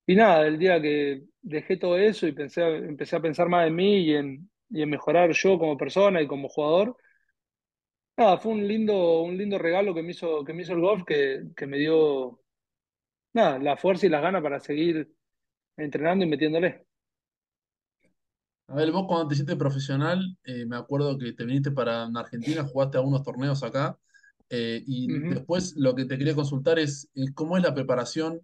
Y 0.07 0.17
nada, 0.17 0.47
el 0.49 0.59
día 0.59 0.81
que 0.83 1.25
dejé 1.43 1.77
todo 1.79 1.99
eso 1.99 2.27
y 2.29 2.33
pensé, 2.33 2.63
empecé 2.79 3.17
a 3.17 3.21
pensar 3.23 3.49
más 3.49 3.67
en 3.69 3.77
mí 3.77 3.99
y 4.05 4.15
en, 4.17 4.51
y 4.71 4.83
en 4.83 4.91
mejorar 4.91 5.33
yo 5.33 5.59
como 5.59 5.77
persona 5.79 6.23
y 6.23 6.29
como 6.29 6.49
jugador, 6.49 6.97
nada, 8.17 8.39
fue 8.39 8.53
un 8.53 8.67
lindo, 8.67 9.23
un 9.23 9.37
lindo 9.37 9.59
regalo 9.59 9.95
que 9.95 10.03
me 10.03 10.11
hizo, 10.13 10.45
que 10.45 10.53
me 10.53 10.63
hizo 10.63 10.73
el 10.75 10.81
golf 10.81 11.05
que, 11.07 11.45
que 11.57 11.67
me 11.67 11.79
dio, 11.79 12.41
nada, 13.35 13.59
la 13.59 13.77
fuerza 13.77 14.07
y 14.07 14.09
las 14.11 14.23
ganas 14.23 14.43
para 14.43 14.61
seguir 14.61 15.13
entrenando 15.79 16.25
y 16.25 16.29
metiéndole. 16.29 16.87
A 18.69 18.75
ver, 18.75 18.91
vos 18.91 19.07
cuando 19.07 19.29
te 19.29 19.35
hiciste 19.35 19.57
profesional, 19.57 20.37
eh, 20.45 20.67
me 20.67 20.77
acuerdo 20.77 21.17
que 21.19 21.33
te 21.33 21.45
viniste 21.45 21.71
para 21.71 22.05
Argentina, 22.05 22.65
jugaste 22.65 22.99
a 22.99 23.01
unos 23.01 23.23
torneos 23.23 23.63
acá, 23.63 23.97
eh, 24.51 24.83
y 24.87 25.19
después 25.29 25.75
lo 25.77 25.95
que 25.95 26.05
te 26.05 26.19
quería 26.19 26.35
consultar 26.35 26.79
es, 26.79 27.09
eh, 27.15 27.33
cómo 27.35 27.57
es 27.57 27.63
la 27.63 27.75
preparación 27.75 28.41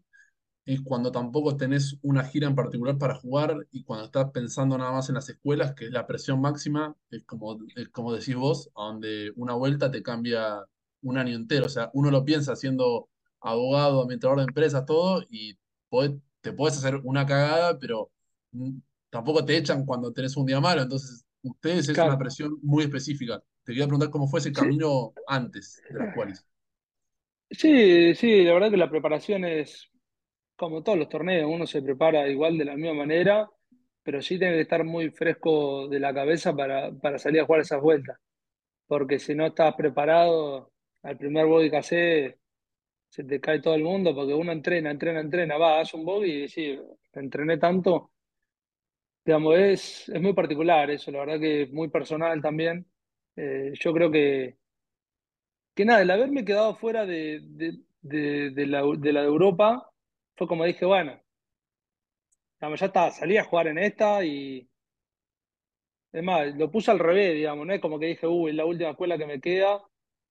cuando 0.84 1.10
tampoco 1.12 1.56
tenés 1.56 1.98
una 2.02 2.24
gira 2.24 2.46
en 2.48 2.54
particular 2.54 2.96
para 2.98 3.16
jugar 3.16 3.66
y 3.72 3.82
cuando 3.84 4.06
estás 4.06 4.30
pensando 4.32 4.78
nada 4.78 4.92
más 4.92 5.08
en 5.08 5.16
las 5.16 5.28
escuelas, 5.28 5.74
que 5.74 5.86
es 5.86 5.90
la 5.92 6.06
presión 6.06 6.40
máxima, 6.40 6.96
es 7.10 7.24
como, 7.24 7.58
es 7.74 7.88
como 7.88 8.12
decís 8.14 8.36
vos, 8.36 8.70
a 8.76 8.84
donde 8.84 9.32
una 9.36 9.54
vuelta 9.54 9.90
te 9.90 10.02
cambia 10.02 10.64
un 11.02 11.18
año 11.18 11.34
entero. 11.36 11.66
O 11.66 11.68
sea, 11.68 11.90
uno 11.94 12.10
lo 12.10 12.24
piensa 12.24 12.52
haciendo 12.52 13.08
abogado, 13.40 14.02
administrador 14.02 14.38
de 14.38 14.44
empresas, 14.44 14.86
todo, 14.86 15.22
y 15.30 15.58
podés- 15.90 16.20
te 16.40 16.52
puedes 16.52 16.78
hacer 16.78 16.96
una 17.04 17.26
cagada, 17.26 17.78
pero 17.78 18.10
mm, 18.52 18.78
tampoco 19.12 19.44
te 19.46 19.58
echan 19.58 19.86
cuando 19.86 20.12
tenés 20.14 20.36
un 20.38 20.46
día 20.46 20.60
malo. 20.60 20.82
Entonces, 20.82 21.24
ustedes 21.42 21.88
es 21.90 22.02
una 22.04 22.18
presión 22.18 22.58
muy 22.62 22.84
específica. 22.84 23.40
Te 23.64 23.72
quería 23.74 23.86
preguntar 23.86 24.10
cómo 24.10 24.28
fue 24.28 24.40
ese 24.40 24.52
Sí, 24.52 24.68
camino 24.72 25.16
antes 25.26 25.84
de 25.88 26.00
las 26.00 26.10
cuales. 26.10 26.46
sí, 27.50 28.14
sí, 28.14 28.44
la 28.44 28.54
verdad 28.54 28.70
que 28.70 28.76
la 28.76 28.90
preparación 28.90 29.44
es 29.44 29.90
como 30.56 30.82
todos 30.82 30.98
los 30.98 31.08
torneos, 31.08 31.50
uno 31.52 31.66
se 31.66 31.82
prepara 31.82 32.28
igual 32.28 32.58
de 32.58 32.64
la 32.66 32.76
misma 32.76 32.94
manera, 32.94 33.48
pero 34.02 34.22
sí 34.22 34.38
tiene 34.38 34.54
que 34.56 34.62
estar 34.62 34.84
muy 34.84 35.10
fresco 35.10 35.88
de 35.88 36.00
la 36.00 36.14
cabeza 36.14 36.54
para, 36.56 36.92
para 36.94 37.18
salir 37.18 37.40
a 37.42 37.46
jugar 37.46 37.62
esas 37.62 37.80
vueltas, 37.82 38.18
porque 38.88 39.18
si 39.20 39.34
no 39.34 39.46
estás 39.46 39.74
preparado, 39.76 40.72
al 41.02 41.18
primer 41.18 41.46
bogey 41.46 41.70
que 41.70 41.78
haces, 41.78 42.36
se 43.10 43.24
te 43.24 43.40
cae 43.40 43.60
todo 43.62 43.74
el 43.76 43.84
mundo, 43.84 44.14
porque 44.14 44.34
uno 44.34 44.52
entrena, 44.52 44.90
entrena, 44.92 45.20
entrena, 45.20 45.58
va, 45.58 45.80
hace 45.80 45.96
un 45.98 46.04
bogey 46.06 46.44
y 46.44 46.48
sí, 46.48 46.78
entrené 47.14 47.58
tanto, 47.58 48.11
digamos, 49.24 49.58
es, 49.58 50.08
es 50.08 50.20
muy 50.20 50.32
particular 50.34 50.90
eso, 50.90 51.10
la 51.10 51.20
verdad 51.20 51.40
que 51.40 51.62
es 51.62 51.72
muy 51.72 51.88
personal 51.88 52.40
también. 52.42 52.86
Eh, 53.36 53.72
yo 53.80 53.92
creo 53.92 54.10
que 54.10 54.58
que 55.74 55.84
nada, 55.84 56.02
el 56.02 56.10
haberme 56.10 56.44
quedado 56.44 56.74
fuera 56.74 57.06
de, 57.06 57.40
de, 57.42 58.50
de, 58.50 58.66
la, 58.66 58.82
de 58.82 59.12
la 59.12 59.20
de 59.22 59.26
Europa 59.26 59.90
fue 60.36 60.46
como 60.46 60.64
dije, 60.64 60.84
bueno, 60.84 61.20
digamos, 62.60 62.80
ya 62.80 62.86
está, 62.86 63.10
salí 63.10 63.36
a 63.36 63.44
jugar 63.44 63.66
en 63.66 63.78
esta 63.78 64.24
y 64.24 64.66
es 66.12 66.22
más, 66.22 66.54
lo 66.56 66.70
puse 66.70 66.90
al 66.90 66.98
revés, 66.98 67.34
digamos, 67.34 67.66
no 67.66 67.72
es 67.72 67.80
como 67.80 67.98
que 67.98 68.06
dije, 68.06 68.26
uy, 68.26 68.50
es 68.50 68.56
la 68.56 68.64
última 68.66 68.90
escuela 68.90 69.16
que 69.18 69.26
me 69.26 69.40
queda, 69.40 69.82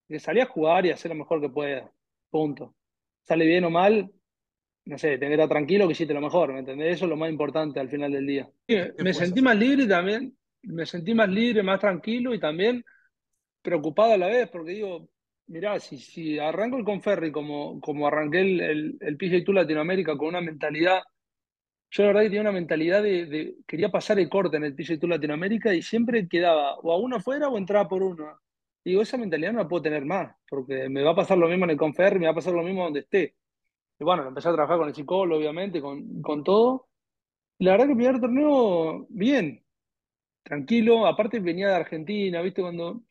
que 0.07 0.19
salí 0.19 0.39
a 0.41 0.45
jugar 0.45 0.85
y 0.85 0.91
hacer 0.91 1.09
lo 1.09 1.15
mejor 1.15 1.41
que 1.41 1.49
pueda, 1.49 1.91
punto. 2.29 2.75
Sale 3.23 3.45
bien 3.45 3.65
o 3.65 3.69
mal, 3.69 4.11
no 4.91 4.97
sé, 4.99 5.17
tenés 5.17 5.29
que 5.29 5.33
estar 5.35 5.49
tranquilo 5.49 5.87
que 5.87 5.93
hiciste 5.93 6.13
lo 6.13 6.21
mejor, 6.21 6.53
¿me 6.53 6.59
entendés? 6.59 6.95
Eso 6.95 7.05
es 7.05 7.09
lo 7.09 7.17
más 7.17 7.29
importante 7.31 7.79
al 7.79 7.89
final 7.89 8.11
del 8.11 8.27
día. 8.27 8.49
Sí, 8.67 8.75
¿Qué 8.95 9.03
me 9.03 9.13
sentí 9.13 9.41
más 9.41 9.55
libre 9.57 9.87
también, 9.87 10.37
me 10.63 10.85
sentí 10.85 11.13
más 11.13 11.27
libre, 11.29 11.63
más 11.63 11.79
tranquilo 11.79 12.33
y 12.33 12.39
también 12.39 12.83
preocupado 13.61 14.13
a 14.13 14.17
la 14.17 14.27
vez, 14.27 14.49
porque 14.51 14.71
digo, 14.73 15.09
mirá, 15.47 15.79
si, 15.79 15.99
si 15.99 16.39
arranco 16.39 16.77
el 16.77 16.85
Conferri 16.85 17.31
como, 17.31 17.81
como 17.81 18.07
arranqué 18.07 18.41
el, 18.41 18.61
el, 18.61 18.97
el 19.01 19.17
PGA 19.17 19.45
Tour 19.45 19.55
Latinoamérica 19.57 20.17
con 20.17 20.29
una 20.29 20.41
mentalidad, 20.41 21.01
yo 21.91 22.03
la 22.03 22.07
verdad 22.09 22.21
que 22.23 22.27
tenía 22.29 22.41
una 22.41 22.51
mentalidad 22.53 23.03
de, 23.03 23.25
de- 23.27 23.55
quería 23.67 23.89
pasar 23.91 24.19
el 24.19 24.29
corte 24.29 24.57
en 24.57 24.65
el 24.65 24.75
PGA 24.75 24.99
Tour 24.99 25.09
Latinoamérica 25.11 25.73
y 25.75 25.81
siempre 25.83 26.27
quedaba 26.29 26.75
o 26.79 26.91
a 26.93 26.99
uno 26.99 27.17
afuera 27.17 27.49
o 27.49 27.57
entraba 27.57 27.87
por 27.89 28.03
uno. 28.03 28.39
Digo, 28.85 29.01
esa 29.01 29.17
mentalidad 29.17 29.53
no 29.53 29.59
la 29.59 29.67
puedo 29.67 29.83
tener 29.83 30.05
más, 30.05 30.35
porque 30.49 30.89
me 30.89 31.03
va 31.03 31.11
a 31.11 31.15
pasar 31.15 31.37
lo 31.37 31.47
mismo 31.49 31.65
en 31.65 31.71
el 31.71 31.77
Conferri, 31.77 32.19
me 32.19 32.25
va 32.27 32.31
a 32.33 32.35
pasar 32.35 32.53
lo 32.53 32.63
mismo 32.63 32.83
donde 32.85 33.01
esté. 33.01 33.35
Y 34.01 34.05
bueno, 34.05 34.27
empecé 34.27 34.49
a 34.49 34.53
trabajar 34.53 34.79
con 34.79 34.89
el 34.89 34.95
psicólogo, 34.95 35.39
obviamente, 35.39 35.81
con, 35.81 36.21
con 36.23 36.43
todo. 36.43 36.89
Y 37.59 37.65
la 37.65 37.73
verdad 37.73 37.87
que 37.87 37.91
el 37.93 37.97
primer 37.97 38.21
torneo, 38.21 39.07
bien, 39.09 39.63
tranquilo. 40.43 41.07
Aparte 41.07 41.39
venía 41.39 41.69
de 41.69 41.75
Argentina, 41.75 42.41
¿viste? 42.41 42.61
Cuando 42.61 43.03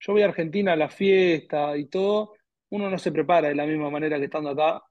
yo 0.00 0.12
voy 0.14 0.22
a 0.22 0.26
Argentina 0.26 0.72
a 0.74 0.76
la 0.76 0.90
fiesta 0.90 1.76
y 1.78 1.86
todo, 1.86 2.34
uno 2.70 2.90
no 2.90 2.98
se 2.98 3.12
prepara 3.12 3.48
de 3.48 3.54
la 3.56 3.66
misma 3.66 3.90
manera 3.90 4.18
que 4.18 4.26
estando 4.26 4.50
acá. 4.50 4.82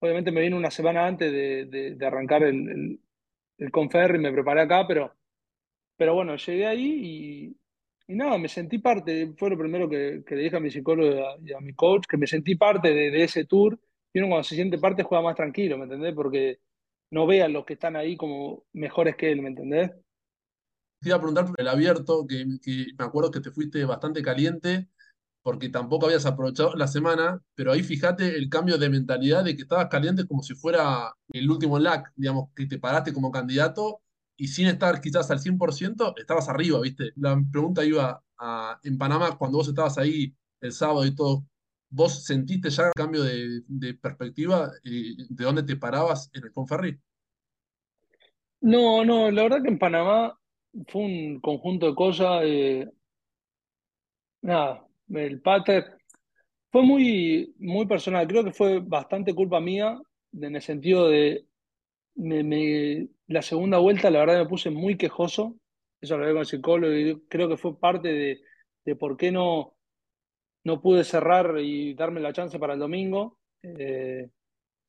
Obviamente 0.00 0.32
me 0.32 0.40
vine 0.42 0.56
una 0.56 0.70
semana 0.70 1.06
antes 1.06 1.32
de, 1.32 1.66
de- 1.96 2.06
arrancar 2.06 2.42
el, 2.44 2.68
el, 2.70 3.00
el 3.58 3.70
Conferri, 3.72 4.18
me 4.18 4.32
preparé 4.32 4.62
acá, 4.62 4.86
pero, 4.88 5.14
pero 5.96 6.14
bueno, 6.14 6.36
llegué 6.36 6.66
ahí 6.66 7.56
y, 8.08 8.12
y 8.12 8.16
nada, 8.16 8.38
me 8.38 8.48
sentí 8.48 8.78
parte, 8.78 9.34
fue 9.38 9.50
lo 9.50 9.58
primero 9.58 9.88
que, 9.88 10.22
que 10.26 10.36
le 10.36 10.42
dije 10.44 10.56
a 10.56 10.60
mi 10.60 10.70
psicólogo 10.70 11.10
y 11.44 11.52
a, 11.52 11.58
y 11.60 11.64
mi 11.64 11.74
coach, 11.74 12.06
que 12.08 12.16
me 12.18 12.26
sentí 12.26 12.56
parte 12.56 12.90
de 12.90 13.24
ese 13.24 13.44
tour. 13.46 13.78
Y 14.16 14.20
cuando 14.20 14.44
se 14.44 14.54
siente 14.54 14.78
parte 14.78 15.02
juega 15.02 15.22
más 15.22 15.36
tranquilo, 15.36 15.76
¿me 15.76 15.84
entendés? 15.84 16.14
Porque 16.14 16.60
no 17.10 17.26
ve 17.26 17.42
a 17.42 17.48
los 17.48 17.66
que 17.66 17.74
están 17.74 17.96
ahí 17.96 18.16
como 18.16 18.64
mejores 18.72 19.14
que 19.14 19.30
él, 19.30 19.42
¿me 19.42 19.50
entendés? 19.50 19.90
Te 21.02 21.10
iba 21.10 21.16
a 21.16 21.20
preguntar 21.20 21.44
por 21.44 21.60
el 21.60 21.68
abierto, 21.68 22.26
que, 22.26 22.46
me 22.46 23.04
acuerdo 23.04 23.30
que 23.30 23.40
te 23.40 23.50
fuiste 23.50 23.84
bastante 23.84 24.22
caliente 24.22 24.88
porque 25.42 25.68
tampoco 25.68 26.06
habías 26.06 26.24
aprovechado 26.24 26.74
la 26.76 26.88
semana, 26.88 27.42
pero 27.54 27.72
ahí 27.72 27.82
fíjate 27.82 28.36
el 28.36 28.48
cambio 28.48 28.78
de 28.78 28.88
mentalidad 28.88 29.44
de 29.44 29.54
que 29.54 29.62
estabas 29.62 29.88
caliente 29.88 30.26
como 30.26 30.42
si 30.42 30.54
fuera 30.54 31.14
el 31.28 31.50
último 31.50 31.78
lag, 31.78 32.10
digamos, 32.16 32.48
que 32.56 32.64
te 32.64 32.78
paraste 32.78 33.12
como 33.12 33.30
candidato 33.30 34.00
y 34.34 34.48
sin 34.48 34.66
estar 34.66 34.98
quizás 35.02 35.30
al 35.30 35.40
100% 35.40 36.14
estabas 36.16 36.48
arriba, 36.48 36.80
¿viste? 36.80 37.12
La 37.16 37.38
pregunta 37.52 37.84
iba 37.84 38.24
a, 38.38 38.80
en 38.82 38.96
Panamá, 38.96 39.36
cuando 39.36 39.58
vos 39.58 39.68
estabas 39.68 39.98
ahí 39.98 40.34
el 40.62 40.72
sábado 40.72 41.04
y 41.04 41.14
todo, 41.14 41.44
¿vos 41.96 42.24
sentiste 42.24 42.70
ya 42.70 42.84
el 42.88 42.92
cambio 42.94 43.22
de, 43.24 43.62
de 43.68 43.94
perspectiva 43.94 44.70
de 44.84 45.44
dónde 45.44 45.62
te 45.64 45.76
parabas 45.76 46.30
en 46.34 46.44
el 46.44 46.52
Conferri? 46.52 46.98
No, 48.60 49.02
no, 49.04 49.30
la 49.30 49.42
verdad 49.44 49.62
que 49.62 49.68
en 49.68 49.78
Panamá 49.78 50.38
fue 50.88 51.02
un 51.02 51.40
conjunto 51.40 51.86
de 51.86 51.94
cosas. 51.94 52.42
eh, 52.44 52.86
nada, 54.42 54.86
el 55.10 55.40
pater 55.40 55.98
fue 56.72 56.82
muy, 56.84 57.54
muy 57.60 57.86
personal. 57.86 58.28
Creo 58.28 58.44
que 58.44 58.52
fue 58.52 58.80
bastante 58.80 59.34
culpa 59.34 59.60
mía, 59.60 59.98
en 60.34 60.56
el 60.56 60.62
sentido 60.62 61.08
de 61.08 61.46
me- 62.16 63.08
la 63.28 63.42
segunda 63.42 63.78
vuelta, 63.78 64.10
la 64.10 64.20
verdad 64.20 64.40
me 64.44 64.50
puse 64.50 64.70
muy 64.70 64.98
quejoso. 64.98 65.56
Eso 66.02 66.18
lo 66.18 66.24
veo 66.26 66.34
con 66.34 66.40
el 66.42 66.46
psicólogo 66.46 66.94
y 66.94 67.22
creo 67.28 67.48
que 67.50 67.58
fue 67.58 67.78
parte 67.80 68.08
de, 68.10 68.42
de 68.86 68.96
por 68.96 69.16
qué 69.18 69.32
no, 69.32 69.75
no 70.66 70.80
pude 70.82 71.04
cerrar 71.04 71.56
y 71.60 71.94
darme 71.94 72.20
la 72.20 72.32
chance 72.32 72.58
para 72.58 72.74
el 72.74 72.80
domingo. 72.80 73.38
Eh, 73.62 74.28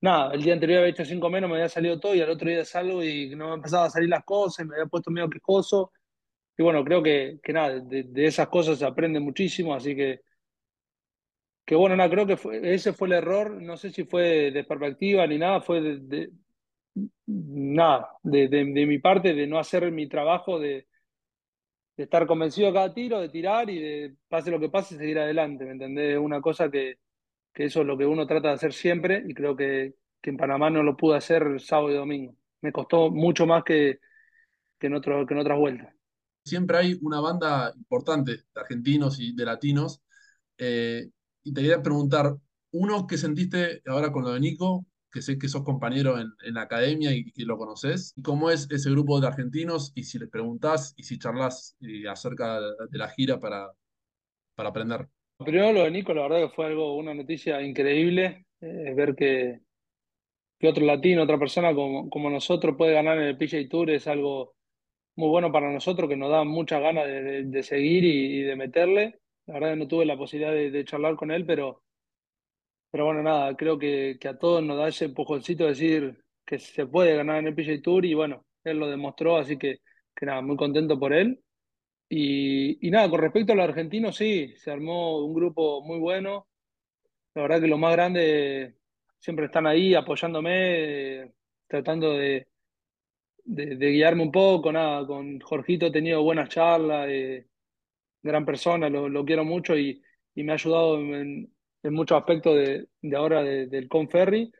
nada, 0.01 0.34
el 0.34 0.43
día 0.43 0.53
anterior 0.53 0.79
había 0.79 0.91
hecho 0.91 1.05
cinco 1.05 1.29
menos, 1.29 1.50
me 1.50 1.57
había 1.57 1.69
salido 1.69 2.00
todo 2.00 2.15
y 2.15 2.22
al 2.22 2.29
otro 2.31 2.50
día 2.50 2.65
salgo 2.65 3.03
y 3.03 3.36
no 3.36 3.50
me 3.50 3.55
empezaban 3.55 3.88
a 3.88 3.91
salir 3.91 4.10
las 4.10 4.24
cosas, 4.25 4.65
me 4.67 4.75
había 4.75 4.88
puesto 4.88 5.12
medio 5.12 5.29
quejoso. 5.29 5.91
Y 6.57 6.63
bueno, 6.63 6.84
creo 6.86 7.03
que, 7.03 7.39
que 7.43 7.53
nada, 7.53 7.79
de, 7.79 8.03
de 8.03 8.25
esas 8.27 8.48
cosas 8.50 8.79
se 8.79 8.86
aprende 8.86 9.19
muchísimo, 9.19 9.74
así 9.75 9.96
que, 9.96 10.22
que 11.65 11.75
bueno, 11.75 11.96
nada, 11.96 12.10
creo 12.10 12.25
que 12.25 12.38
ese 12.74 12.93
fue 12.93 13.07
el 13.10 13.13
error, 13.15 13.62
no 13.62 13.75
sé 13.77 13.89
si 13.91 14.05
fue 14.05 14.51
de 14.51 14.63
perspectiva 14.63 15.27
ni 15.27 15.38
nada, 15.38 15.62
fue 15.62 15.81
de, 15.81 15.98
de- 16.00 16.31
nada, 17.25 18.10
de, 18.24 18.48
de 18.48 18.63
mi 18.86 19.00
parte, 19.00 19.34
de 19.34 19.48
no 19.48 19.60
hacer 19.60 19.91
mi 19.91 20.07
trabajo, 20.07 20.60
de, 20.60 20.88
de 21.98 22.04
estar 22.04 22.27
convencido 22.27 22.70
a 22.70 22.74
cada 22.74 22.94
tiro, 22.94 23.20
de 23.20 23.30
tirar 23.30 23.70
y 23.70 23.80
de 23.82 24.16
pase 24.30 24.51
lo 24.51 24.60
que 24.60 24.70
pase, 24.70 24.98
seguir 24.98 25.20
adelante, 25.20 25.66
¿me 25.66 25.72
entendés? 25.74 26.18
Una 26.20 26.42
cosa 26.42 26.70
que, 26.72 27.00
que 27.54 27.66
eso 27.66 27.82
es 27.82 27.88
lo 27.88 27.98
que 27.98 28.06
uno 28.06 28.27
trata 28.27 28.50
de 28.50 28.56
hacer 28.56 28.74
siempre 28.74 29.24
y 29.27 29.34
creo 29.34 29.56
que, 29.56 29.96
que 30.22 30.30
en 30.32 30.38
Panamá 30.38 30.70
no 30.70 30.84
lo 30.84 30.98
pude 30.98 31.18
hacer 31.18 31.60
sábado 31.62 31.92
y 31.92 31.96
domingo. 31.96 32.36
Me 32.62 32.72
costó 32.74 33.12
mucho 33.12 33.46
más 33.48 33.63
que, 33.63 34.00
que 34.80 34.88
en 34.88 34.96
otro, 34.96 35.25
que 35.27 35.34
en 35.36 35.39
otras 35.42 35.60
vueltas. 35.60 35.94
Siempre 36.44 36.77
hay 36.77 36.98
una 37.01 37.20
banda 37.20 37.74
importante 37.75 38.32
de 38.38 38.44
argentinos 38.62 39.20
y 39.20 39.34
de 39.36 39.46
latinos 39.46 40.01
Eh, 40.62 41.10
y 41.44 41.54
te 41.54 41.62
quería 41.63 41.82
preguntar, 41.84 42.38
uno, 42.74 43.08
¿qué 43.08 43.18
sentiste 43.18 43.82
ahora 43.88 44.12
con 44.13 44.24
lo 44.25 44.34
de 44.34 44.42
Nico? 44.42 44.86
Que 45.11 45.21
sé 45.21 45.37
que 45.39 45.47
sos 45.49 45.63
compañero 45.63 46.19
en, 46.19 46.29
en 46.45 46.53
la 46.55 46.61
academia 46.63 47.11
y 47.13 47.31
que 47.31 47.43
lo 47.45 47.57
conoces. 47.57 48.13
¿Y 48.15 48.21
cómo 48.21 48.49
es 48.51 48.67
ese 48.71 48.89
grupo 48.91 49.19
de 49.21 49.27
argentinos? 49.27 49.91
Y 49.95 50.03
si 50.03 50.19
les 50.19 50.29
preguntás 50.29 50.93
y 50.97 51.03
si 51.03 51.17
charlas 51.19 51.75
eh, 51.81 52.07
acerca 52.09 52.59
de, 52.61 52.97
la 52.97 53.09
gira 53.09 53.39
para, 53.39 53.71
para 54.55 54.69
aprender. 54.69 55.09
Primero 55.37 55.71
lo 55.71 55.83
de 55.83 55.91
Nico, 55.91 56.13
la 56.13 56.23
verdad 56.23 56.41
que 56.49 56.55
fue 56.55 56.65
algo, 56.65 56.95
una 56.97 57.13
noticia 57.13 57.61
increíble, 57.61 58.45
eh, 58.59 58.93
ver 58.95 59.15
que, 59.15 59.61
que 60.59 60.67
otro 60.69 60.85
latino, 60.85 61.23
otra 61.23 61.39
persona 61.39 61.73
como, 61.75 62.09
como 62.09 62.29
nosotros 62.29 62.75
puede 62.77 62.93
ganar 62.93 63.17
en 63.19 63.25
el 63.25 63.37
PGA 63.37 63.69
Tour 63.69 63.91
es 63.91 64.07
algo 64.07 64.55
muy 65.15 65.29
bueno 65.29 65.51
para 65.51 65.71
nosotros, 65.71 66.09
que 66.09 66.17
nos 66.17 66.31
da 66.31 66.43
muchas 66.45 66.81
ganas 66.81 67.05
de, 67.07 67.23
de- 67.23 67.43
de 67.45 67.63
seguir 67.63 68.03
y, 68.05 68.39
y 68.39 68.43
de 68.43 68.55
meterle. 68.57 69.19
La 69.47 69.55
verdad 69.55 69.71
que 69.71 69.77
no 69.77 69.87
tuve 69.89 70.05
la 70.05 70.17
posibilidad 70.17 70.53
de, 70.53 70.71
de 70.71 70.85
charlar 70.85 71.15
con 71.17 71.31
él, 71.31 71.45
pero, 71.45 71.83
pero 72.91 73.06
bueno, 73.06 73.24
nada, 73.24 73.56
creo 73.56 73.77
que, 73.77 74.17
que 74.20 74.27
a 74.27 74.38
todos 74.38 74.63
nos 74.63 74.77
da 74.77 74.88
ese 74.88 75.06
empujoncito 75.06 75.63
de 75.65 75.70
decir 75.72 76.24
que 76.46 76.60
se 76.60 76.86
puede 76.88 77.15
ganar 77.15 77.38
en 77.39 77.48
el 77.48 77.56
PGA 77.56 77.82
Tour 77.82 78.06
y 78.06 78.13
bueno, 78.13 78.46
él 78.63 78.77
lo 78.79 78.88
demostró, 78.89 79.38
así 79.38 79.58
que, 79.58 79.79
que 80.15 80.25
nada, 80.25 80.41
muy 80.41 80.56
contento 80.58 81.00
por 81.00 81.13
él. 81.13 81.41
Y, 82.10 82.88
y 82.88 82.91
nada, 82.91 83.10
con 83.10 83.22
respecto 83.22 83.53
a 83.53 83.56
los 83.58 83.65
argentinos, 83.70 84.17
sí, 84.17 84.56
se 84.58 84.72
armó 84.72 85.25
un 85.25 85.34
grupo 85.36 85.82
muy 85.84 86.00
bueno. 86.00 86.48
La 87.36 87.44
verdad 87.44 87.62
que 87.62 87.67
los 87.67 87.79
más 87.79 87.94
grandes 87.94 88.75
siempre 89.20 89.46
están 89.46 89.67
ahí 89.67 89.96
apoyándome, 89.96 91.34
tratando 91.67 92.13
de, 92.13 92.48
de- 93.46 93.75
de 93.75 93.91
guiarme 93.91 94.24
un 94.24 94.32
poco. 94.32 94.72
Nada, 94.72 95.06
con 95.08 95.39
Jorgito 95.39 95.88
he 95.88 95.91
tenido 95.91 96.24
buenas 96.24 96.50
charlas, 96.50 97.08
eh, 97.10 97.48
gran 98.24 98.46
persona, 98.46 98.89
lo, 98.89 99.10
lo 99.10 99.25
quiero 99.25 99.46
mucho 99.46 99.77
y, 99.77 100.03
y 100.36 100.44
me 100.44 100.53
ha 100.53 100.56
ayudado 100.56 101.00
en, 101.00 101.53
en 101.84 101.93
muchos 101.93 102.17
aspectos 102.19 102.55
de, 102.57 102.88
ahora 103.15 103.43
de- 103.43 103.67
del 103.67 103.88
Conferry. 103.89 104.51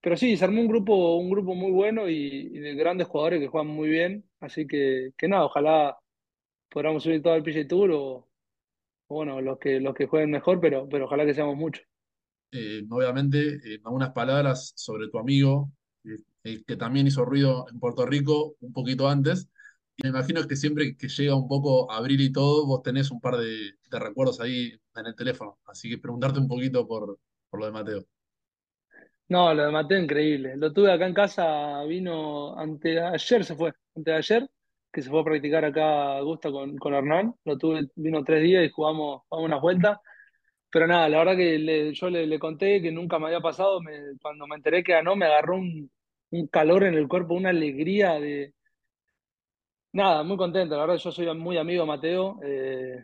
Pero 0.00 0.16
sí, 0.16 0.36
se 0.36 0.44
armó 0.44 0.60
un 0.62 0.68
grupo, 0.68 1.16
un 1.16 1.30
grupo 1.30 1.54
muy 1.54 1.72
bueno 1.72 2.08
y, 2.08 2.48
de 2.50 2.74
grandes 2.74 3.08
jugadores 3.08 3.40
que 3.40 3.48
juegan 3.48 3.68
muy 3.68 3.88
bien. 3.90 4.24
Así 4.40 4.66
que, 4.66 5.12
que 5.18 5.28
nada, 5.28 5.44
ojalá 5.46 5.98
podamos 6.70 7.02
subir 7.04 7.22
todo 7.22 7.34
el 7.36 7.42
PGA 7.44 7.68
Tour 7.68 7.90
o, 7.94 8.28
bueno, 9.08 9.40
los 9.42 9.58
que, 9.58 9.80
los 9.80 9.94
que 9.94 10.06
jueguen 10.06 10.30
mejor, 10.32 10.60
pero, 10.60 10.88
pero 10.88 11.06
ojalá 11.06 11.26
que 11.26 11.34
seamos 11.34 11.56
muchos. 11.56 11.84
eh, 12.52 12.82
obviamente, 12.90 13.60
eh, 13.74 13.80
algunas 13.84 14.10
palabras 14.12 14.72
sobre 14.76 15.08
tu 15.08 15.18
amigo, 15.18 15.72
eh, 16.04 16.16
eh, 16.44 16.62
que 16.66 16.76
también 16.76 17.06
hizo 17.06 17.24
ruido 17.24 17.66
en 17.70 17.78
Puerto 17.80 18.04
Rico 18.06 18.56
un 18.60 18.72
poquito 18.72 19.08
antes. 19.08 19.48
Y 19.96 20.04
me 20.04 20.08
imagino 20.10 20.46
que 20.46 20.56
siempre 20.56 20.96
que 20.96 21.08
llega 21.08 21.34
un 21.34 21.48
poco 21.48 21.90
abril 21.90 22.20
y 22.20 22.32
todo, 22.32 22.66
vos 22.66 22.82
tenés 22.82 23.10
un 23.10 23.20
par 23.20 23.36
de, 23.36 23.74
recuerdos 23.90 24.40
ahí 24.40 24.72
en 24.96 25.06
el 25.06 25.14
teléfono. 25.14 25.58
Así 25.66 25.90
que 25.90 25.98
preguntarte 25.98 26.38
un 26.40 26.48
poquito 26.48 26.86
por, 26.86 27.18
por 27.50 27.60
lo 27.60 27.66
de 27.66 27.72
Mateo. 27.72 28.06
No, 29.28 29.54
lo 29.54 29.64
de 29.64 29.72
Mateo 29.72 29.98
increíble. 29.98 30.56
Lo 30.56 30.72
tuve 30.72 30.92
acá 30.92 31.06
en 31.06 31.14
casa, 31.14 31.82
vino 31.84 32.58
ante 32.58 33.00
ayer 33.00 33.44
se 33.44 33.54
fue, 33.54 33.72
antes 33.94 34.04
de 34.04 34.14
ayer, 34.14 34.50
que 34.92 35.02
se 35.02 35.08
fue 35.10 35.20
a 35.20 35.24
practicar 35.24 35.64
acá 35.64 36.16
a 36.16 36.20
Gusta 36.20 36.50
con, 36.50 36.76
con 36.78 36.94
Hernán. 36.94 37.34
Lo 37.44 37.56
tuve, 37.58 37.88
vino 37.96 38.24
tres 38.24 38.42
días 38.42 38.64
y 38.64 38.70
jugamos, 38.70 39.22
jugamos 39.28 39.48
unas 39.48 39.60
vueltas. 39.62 39.98
Pero 40.70 40.86
nada, 40.86 41.08
la 41.08 41.18
verdad 41.18 41.36
que 41.36 41.92
yo 41.94 42.10
le, 42.10 42.26
le 42.26 42.38
conté 42.38 42.80
que 42.82 42.90
nunca 42.92 43.18
me 43.18 43.26
había 43.26 43.40
pasado. 43.40 43.80
cuando 44.22 44.46
me 44.46 44.56
enteré 44.56 44.82
que 44.82 44.92
ganó, 44.92 45.16
me 45.16 45.26
agarró 45.26 45.56
un, 45.56 45.90
un 46.30 46.46
calor 46.48 46.84
en 46.84 46.94
el 46.94 47.08
cuerpo, 47.08 47.34
una 47.34 47.50
alegría 47.50 48.14
de. 48.20 48.54
Nada, 49.92 50.22
muy 50.22 50.36
contento. 50.38 50.74
La 50.74 50.82
verdad, 50.82 50.96
yo 50.96 51.12
soy 51.12 51.34
muy 51.36 51.58
amigo 51.58 51.82
de 51.82 51.86
Mateo. 51.86 52.38
eh, 52.42 52.96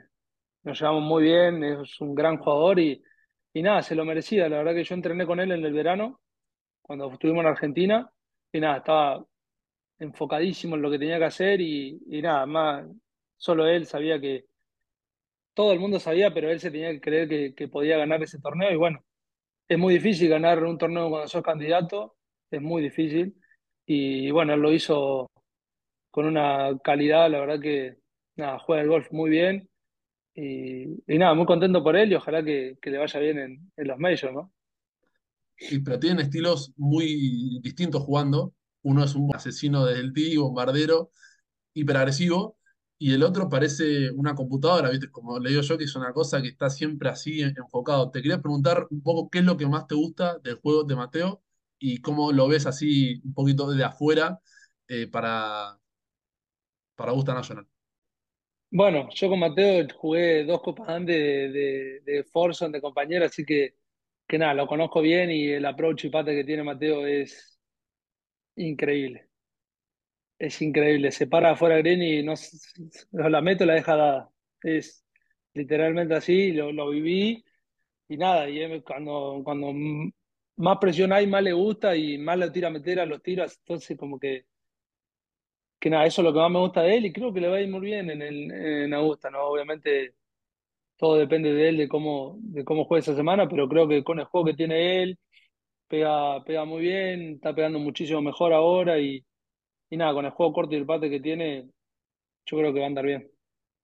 nos 0.64 0.80
llevamos 0.80 1.02
muy 1.04 1.24
bien, 1.24 1.64
es 1.64 2.00
un 2.00 2.14
gran 2.14 2.38
jugador 2.38 2.78
y, 2.80 3.02
y 3.54 3.62
nada, 3.62 3.82
se 3.82 3.94
lo 3.94 4.04
merecía. 4.04 4.48
La 4.48 4.58
verdad 4.58 4.74
que 4.74 4.84
yo 4.84 4.94
entrené 4.94 5.26
con 5.26 5.40
él 5.40 5.52
en 5.52 5.64
el 5.64 5.72
verano, 5.72 6.20
cuando 6.82 7.12
estuvimos 7.12 7.42
en 7.44 7.48
Argentina, 7.50 8.10
y 8.52 8.60
nada, 8.60 8.78
estaba 8.78 9.26
enfocadísimo 9.98 10.76
en 10.76 10.82
lo 10.82 10.90
que 10.90 10.98
tenía 11.00 11.18
que 11.18 11.24
hacer 11.26 11.60
y, 11.60 12.00
y 12.08 12.22
nada, 12.22 12.46
más, 12.46 12.86
solo 13.36 13.66
él 13.68 13.86
sabía 13.86 14.20
que. 14.20 14.46
Todo 15.54 15.72
el 15.72 15.80
mundo 15.80 15.98
sabía, 15.98 16.32
pero 16.32 16.50
él 16.50 16.60
se 16.60 16.70
tenía 16.70 16.90
que 16.92 17.00
creer 17.00 17.28
que, 17.28 17.54
que 17.54 17.68
podía 17.68 17.98
ganar 17.98 18.22
ese 18.22 18.38
torneo 18.40 18.70
y 18.72 18.76
bueno. 18.76 19.04
Es 19.68 19.78
muy 19.78 19.94
difícil 19.94 20.28
ganar 20.30 20.64
un 20.64 20.78
torneo 20.78 21.10
cuando 21.10 21.28
sos 21.28 21.42
candidato, 21.42 22.16
es 22.50 22.62
muy 22.62 22.82
difícil. 22.82 23.36
Y 23.86 24.30
bueno, 24.32 24.54
él 24.54 24.60
lo 24.60 24.72
hizo 24.72 25.30
con 26.18 26.26
una 26.26 26.76
calidad, 26.82 27.30
la 27.30 27.38
verdad 27.38 27.60
que 27.60 27.96
nada, 28.34 28.58
juega 28.58 28.82
el 28.82 28.88
golf 28.88 29.06
muy 29.12 29.30
bien. 29.30 29.70
Y, 30.34 30.86
nada, 31.06 31.32
muy 31.34 31.46
contento 31.46 31.80
por 31.80 31.94
él 31.94 32.10
y 32.10 32.16
ojalá 32.16 32.42
que, 32.42 32.76
le 32.82 32.98
vaya 32.98 33.20
bien 33.20 33.38
en, 33.38 33.86
los 33.86 33.98
majors, 34.00 34.34
¿no? 34.34 34.52
Y, 35.60 35.78
pero 35.78 36.00
tienen 36.00 36.18
estilos 36.18 36.72
muy 36.76 37.60
distintos 37.62 38.02
jugando. 38.02 38.52
Uno 38.82 39.04
es 39.04 39.14
un 39.14 39.32
asesino 39.32 39.86
desde 39.86 40.00
el 40.00 40.12
tee, 40.12 40.38
bombardero, 40.38 41.12
hiperagresivo, 41.72 42.56
y 42.98 43.12
el 43.12 43.22
otro 43.22 43.48
parece 43.48 44.10
una 44.10 44.34
computadora, 44.34 44.90
¿viste? 44.90 45.12
Como 45.12 45.38
le 45.38 45.50
digo 45.50 45.62
yo, 45.62 45.78
que 45.78 45.84
es 45.84 45.94
una 45.94 46.12
cosa 46.12 46.42
que 46.42 46.48
está 46.48 46.68
siempre 46.68 47.10
así 47.10 47.42
en- 47.42 47.54
enfocado. 47.56 48.10
Te 48.10 48.22
quería 48.22 48.42
preguntar 48.42 48.88
un 48.90 49.02
poco 49.04 49.30
qué 49.30 49.38
es 49.38 49.44
lo 49.44 49.56
que 49.56 49.68
más 49.68 49.86
te 49.86 49.94
gusta 49.94 50.38
del 50.38 50.56
juego 50.56 50.82
de 50.82 50.96
Mateo 50.96 51.44
y 51.78 52.00
cómo 52.00 52.32
lo 52.32 52.48
ves 52.48 52.66
así 52.66 53.20
un 53.24 53.34
poquito 53.34 53.70
desde 53.70 53.84
afuera 53.84 54.40
eh, 54.88 55.06
para, 55.06 55.78
para 56.98 57.12
Augusta 57.12 57.32
National. 57.32 57.64
Bueno, 58.70 59.08
yo 59.14 59.28
con 59.30 59.38
Mateo 59.38 59.86
jugué 59.96 60.44
dos 60.44 60.60
copas 60.62 60.88
antes 60.90 61.16
de, 61.16 61.48
de, 61.50 62.00
de 62.04 62.24
Foursome, 62.24 62.72
de 62.72 62.82
compañero, 62.82 63.24
así 63.24 63.44
que, 63.44 63.76
que 64.26 64.38
nada, 64.38 64.52
lo 64.54 64.66
conozco 64.66 65.00
bien 65.00 65.30
y 65.30 65.48
el 65.48 65.64
approach 65.64 66.04
y 66.04 66.10
pate 66.10 66.34
que 66.34 66.44
tiene 66.44 66.64
Mateo 66.64 67.06
es 67.06 67.58
increíble. 68.56 69.28
Es 70.38 70.60
increíble. 70.62 71.10
Se 71.12 71.26
para 71.26 71.52
afuera 71.52 71.78
green 71.78 72.02
y 72.02 72.22
no, 72.22 72.34
la 73.12 73.40
meto 73.40 73.64
la 73.64 73.74
deja 73.74 73.96
dada. 73.96 74.30
Es 74.62 75.04
literalmente 75.54 76.14
así, 76.14 76.52
lo, 76.52 76.72
lo 76.72 76.90
viví 76.90 77.44
y 78.08 78.16
nada. 78.16 78.48
Y 78.50 78.82
cuando, 78.82 79.40
cuando 79.44 79.72
más 80.56 80.78
presión 80.78 81.12
hay, 81.12 81.26
más 81.26 81.42
le 81.42 81.52
gusta 81.52 81.96
y 81.96 82.18
más 82.18 82.38
le 82.38 82.50
tira 82.50 82.68
a 82.68 82.70
meter 82.70 83.00
a 83.00 83.06
los 83.06 83.22
tiros. 83.22 83.56
Entonces, 83.60 83.96
como 83.98 84.18
que, 84.18 84.46
que 85.78 85.90
nada, 85.90 86.06
eso 86.06 86.22
es 86.22 86.24
lo 86.24 86.32
que 86.32 86.40
más 86.40 86.50
me 86.50 86.58
gusta 86.58 86.82
de 86.82 86.96
él 86.96 87.06
y 87.06 87.12
creo 87.12 87.32
que 87.32 87.40
le 87.40 87.48
va 87.48 87.56
a 87.56 87.60
ir 87.60 87.68
muy 87.70 87.80
bien 87.80 88.10
en, 88.10 88.22
el, 88.22 88.50
en 88.50 88.94
Augusta, 88.94 89.30
¿no? 89.30 89.42
Obviamente 89.44 90.14
todo 90.96 91.16
depende 91.16 91.52
de 91.52 91.68
él, 91.68 91.76
de 91.76 91.88
cómo, 91.88 92.38
de 92.40 92.64
cómo 92.64 92.86
esa 92.96 93.14
semana, 93.14 93.48
pero 93.48 93.68
creo 93.68 93.86
que 93.88 94.02
con 94.04 94.18
el 94.18 94.26
juego 94.26 94.46
que 94.46 94.54
tiene 94.54 95.02
él, 95.02 95.18
pega, 95.88 96.42
pega 96.44 96.64
muy 96.64 96.82
bien, 96.82 97.34
está 97.34 97.54
pegando 97.54 97.78
muchísimo 97.78 98.20
mejor 98.20 98.52
ahora 98.52 98.98
y, 98.98 99.24
y 99.90 99.96
nada, 99.96 100.12
con 100.14 100.24
el 100.24 100.32
juego 100.32 100.52
corto 100.52 100.74
y 100.74 100.78
el 100.78 100.86
pate 100.86 101.08
que 101.08 101.20
tiene, 101.20 101.70
yo 102.46 102.58
creo 102.58 102.72
que 102.72 102.80
va 102.80 102.86
a 102.86 102.88
andar 102.88 103.06
bien. 103.06 103.30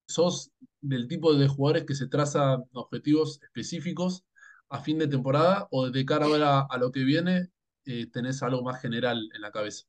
¿Sos 0.06 0.50
del 0.80 1.08
tipo 1.08 1.34
de 1.34 1.48
jugadores 1.48 1.84
que 1.84 1.94
se 1.94 2.08
trazan 2.08 2.64
objetivos 2.72 3.40
específicos 3.42 4.24
a 4.68 4.80
fin 4.80 4.98
de 4.98 5.08
temporada 5.08 5.68
o 5.70 5.90
de 5.90 6.04
cara 6.04 6.26
ahora 6.26 6.66
a 6.68 6.78
lo 6.78 6.90
que 6.90 7.04
viene 7.04 7.48
eh, 7.86 8.06
tenés 8.10 8.42
algo 8.42 8.62
más 8.62 8.82
general 8.82 9.30
en 9.34 9.40
la 9.40 9.50
cabeza? 9.50 9.86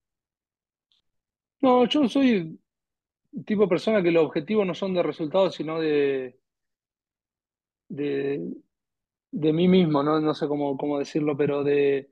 No, 1.61 1.85
yo 1.87 2.07
soy 2.07 2.59
tipo 3.45 3.63
de 3.63 3.67
persona 3.69 4.03
que 4.03 4.11
los 4.11 4.25
objetivos 4.25 4.65
no 4.67 4.73
son 4.75 4.93
de 4.93 5.03
resultados, 5.03 5.55
sino 5.55 5.79
de, 5.79 6.39
de, 7.89 8.53
de 9.31 9.53
mí 9.53 9.67
mismo, 9.67 10.03
¿no? 10.03 10.19
No 10.19 10.33
sé 10.35 10.47
cómo, 10.47 10.77
cómo 10.77 10.99
decirlo, 10.99 11.37
pero 11.37 11.63
de, 11.63 12.11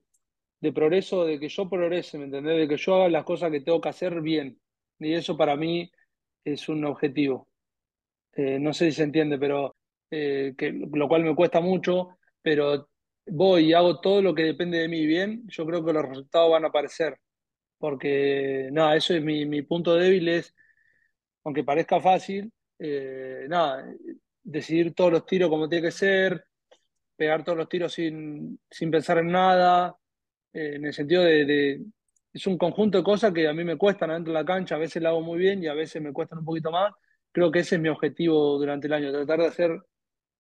de 0.61 0.73
progreso, 0.73 1.25
de 1.25 1.39
que 1.39 1.49
yo 1.49 1.69
progrese, 1.69 2.17
¿me 2.17 2.25
entendés? 2.25 2.57
De 2.59 2.67
que 2.67 2.77
yo 2.77 2.95
haga 2.95 3.09
las 3.09 3.25
cosas 3.25 3.51
que 3.51 3.61
tengo 3.61 3.81
que 3.81 3.89
hacer 3.89 4.21
bien. 4.21 4.59
Y 4.99 5.13
eso 5.13 5.37
para 5.37 5.57
mí 5.57 5.91
es 6.45 6.69
un 6.69 6.85
objetivo. 6.85 7.49
Eh, 8.33 8.59
no 8.59 8.73
sé 8.73 8.87
si 8.87 8.97
se 8.97 9.03
entiende, 9.03 9.39
pero 9.39 9.75
eh, 10.11 10.55
que, 10.57 10.71
lo 10.73 11.07
cual 11.07 11.23
me 11.23 11.35
cuesta 11.35 11.61
mucho, 11.61 12.17
pero 12.41 12.89
voy 13.27 13.69
y 13.69 13.73
hago 13.73 13.99
todo 14.01 14.21
lo 14.21 14.35
que 14.35 14.43
depende 14.43 14.79
de 14.79 14.87
mí 14.89 15.05
bien, 15.05 15.43
yo 15.49 15.65
creo 15.65 15.83
que 15.85 15.93
los 15.93 16.05
resultados 16.07 16.51
van 16.51 16.65
a 16.65 16.69
aparecer, 16.69 17.17
porque 17.83 18.69
nada, 18.71 18.95
eso 18.95 19.13
es 19.13 19.21
mi, 19.21 19.45
mi 19.45 19.61
punto 19.63 19.93
débil, 19.95 20.29
es, 20.29 20.55
aunque 21.43 21.63
parezca 21.63 21.99
fácil, 22.01 22.51
eh, 22.79 23.45
nada, 23.49 23.85
decidir 24.43 24.93
todos 24.95 25.11
los 25.11 25.25
tiros 25.25 25.49
como 25.49 25.69
tiene 25.69 25.87
que 25.87 25.91
ser, 25.91 26.45
pegar 27.15 27.43
todos 27.43 27.57
los 27.57 27.69
tiros 27.69 27.93
sin, 27.93 28.59
sin 28.69 28.91
pensar 28.91 29.19
en 29.19 29.27
nada, 29.31 29.97
eh, 30.53 30.75
en 30.75 30.85
el 30.85 30.93
sentido 30.93 31.23
de, 31.23 31.45
de- 31.45 31.85
es 32.33 32.47
un 32.47 32.57
conjunto 32.57 32.97
de 32.99 33.03
cosas 33.03 33.33
que 33.33 33.47
a 33.47 33.53
mí 33.53 33.63
me 33.63 33.77
cuestan 33.77 34.11
adentro 34.11 34.33
de 34.33 34.39
la 34.39 34.45
cancha, 34.45 34.75
a 34.75 34.79
veces 34.79 35.01
la 35.03 35.09
hago 35.09 35.21
muy 35.21 35.39
bien 35.39 35.63
y 35.63 35.67
a 35.67 35.73
veces 35.75 36.01
me 36.01 36.13
cuestan 36.13 36.39
un 36.39 36.45
poquito 36.45 36.71
más. 36.71 36.93
Creo 37.31 37.51
que 37.51 37.59
ese 37.59 37.75
es 37.75 37.81
mi 37.81 37.89
objetivo 37.89 38.57
durante 38.59 38.87
el 38.87 38.93
año, 38.93 39.11
tratar 39.11 39.39
de 39.39 39.47
hacer 39.47 39.79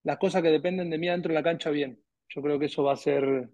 las 0.03 0.17
cosas 0.17 0.41
que 0.43 0.49
dependen 0.49 0.89
de 0.89 0.97
mí 0.97 1.09
adentro 1.09 1.29
de 1.31 1.35
la 1.39 1.43
cancha 1.43 1.69
bien. 1.71 2.01
Yo 2.29 2.41
creo 2.41 2.59
que 2.59 2.65
eso 2.67 2.83
va 2.83 2.93
a 2.93 2.97
ser, 2.97 3.49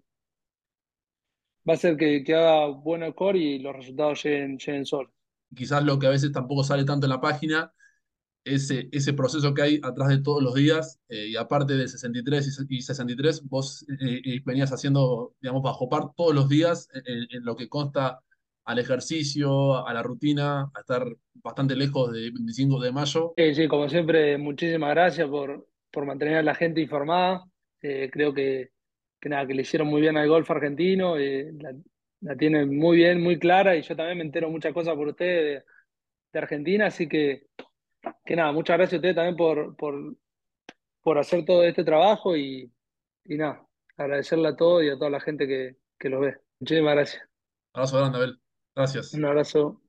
va 1.68 1.74
a 1.74 1.76
ser 1.76 1.96
que, 1.96 2.22
que 2.24 2.34
haga 2.34 2.66
buen 2.68 3.08
score 3.12 3.36
y 3.36 3.58
los 3.58 3.74
resultados 3.76 4.22
lleguen, 4.24 4.58
lleguen 4.58 4.86
solos. 4.86 5.12
Quizás 5.54 5.82
lo 5.84 5.98
que 5.98 6.06
a 6.06 6.10
veces 6.10 6.32
tampoco 6.32 6.62
sale 6.64 6.84
tanto 6.84 7.06
en 7.06 7.10
la 7.10 7.20
página 7.20 7.72
ese, 8.44 8.88
ese 8.92 9.12
proceso 9.12 9.52
que 9.54 9.62
hay 9.62 9.80
atrás 9.82 10.08
de 10.08 10.18
todos 10.18 10.42
los 10.42 10.54
días, 10.54 11.00
eh, 11.08 11.28
y 11.28 11.36
aparte 11.36 11.74
de 11.74 11.88
63 11.88 12.66
y, 12.70 12.76
y 12.76 12.82
63, 12.82 13.48
vos 13.48 13.84
eh, 14.00 14.20
eh, 14.24 14.42
venías 14.44 14.72
haciendo, 14.72 15.34
digamos, 15.40 15.62
bajo 15.62 15.88
par 15.88 16.12
todos 16.16 16.34
los 16.34 16.48
días 16.48 16.88
en, 16.94 17.26
en 17.30 17.44
lo 17.44 17.56
que 17.56 17.68
consta 17.68 18.20
al 18.64 18.78
ejercicio, 18.78 19.86
a 19.86 19.92
la 19.92 20.02
rutina, 20.02 20.70
a 20.74 20.80
estar 20.80 21.04
bastante 21.34 21.74
lejos 21.76 22.12
de 22.12 22.30
25 22.30 22.80
de 22.80 22.92
mayo. 22.92 23.34
Sí, 23.36 23.54
sí, 23.54 23.68
como 23.68 23.88
siempre, 23.88 24.38
muchísimas 24.38 24.90
gracias 24.90 25.28
por, 25.28 25.66
por 25.90 26.06
mantener 26.06 26.36
a 26.38 26.42
la 26.42 26.54
gente 26.54 26.80
informada. 26.80 27.44
Eh, 27.82 28.10
creo 28.12 28.32
que, 28.34 28.70
que 29.20 29.28
nada, 29.28 29.46
que 29.46 29.54
le 29.54 29.62
hicieron 29.62 29.88
muy 29.88 30.00
bien 30.00 30.16
al 30.16 30.28
golf 30.28 30.50
argentino, 30.50 31.16
eh, 31.18 31.52
la, 31.58 31.74
la 32.20 32.36
tienen 32.36 32.76
muy 32.76 32.96
bien, 32.98 33.22
muy 33.22 33.38
clara 33.38 33.76
y 33.76 33.82
yo 33.82 33.96
también 33.96 34.18
me 34.18 34.24
entero 34.24 34.50
muchas 34.50 34.72
cosas 34.74 34.94
por 34.96 35.08
ustedes 35.08 35.62
de, 35.62 35.64
de 36.32 36.38
Argentina, 36.38 36.86
así 36.86 37.08
que, 37.08 37.46
que 38.24 38.36
nada, 38.36 38.52
muchas 38.52 38.78
gracias 38.78 38.94
a 38.94 38.96
ustedes 38.98 39.16
también 39.16 39.36
por, 39.36 39.76
por, 39.76 40.16
por 41.02 41.18
hacer 41.18 41.44
todo 41.44 41.64
este 41.64 41.84
trabajo 41.84 42.36
y, 42.36 42.72
y 43.24 43.36
nada, 43.36 43.66
agradecerle 43.96 44.48
a 44.48 44.56
todos 44.56 44.84
y 44.84 44.90
a 44.90 44.98
toda 44.98 45.10
la 45.10 45.20
gente 45.20 45.46
que, 45.46 45.76
que 45.98 46.08
los 46.08 46.20
ve. 46.20 46.36
Muchísimas 46.60 46.94
gracias. 46.94 47.22
Abrazo 47.72 47.98
grande, 47.98 48.18
Abel. 48.18 48.40
Gracias. 48.74 49.14
Un 49.14 49.24
abrazo. 49.24 49.82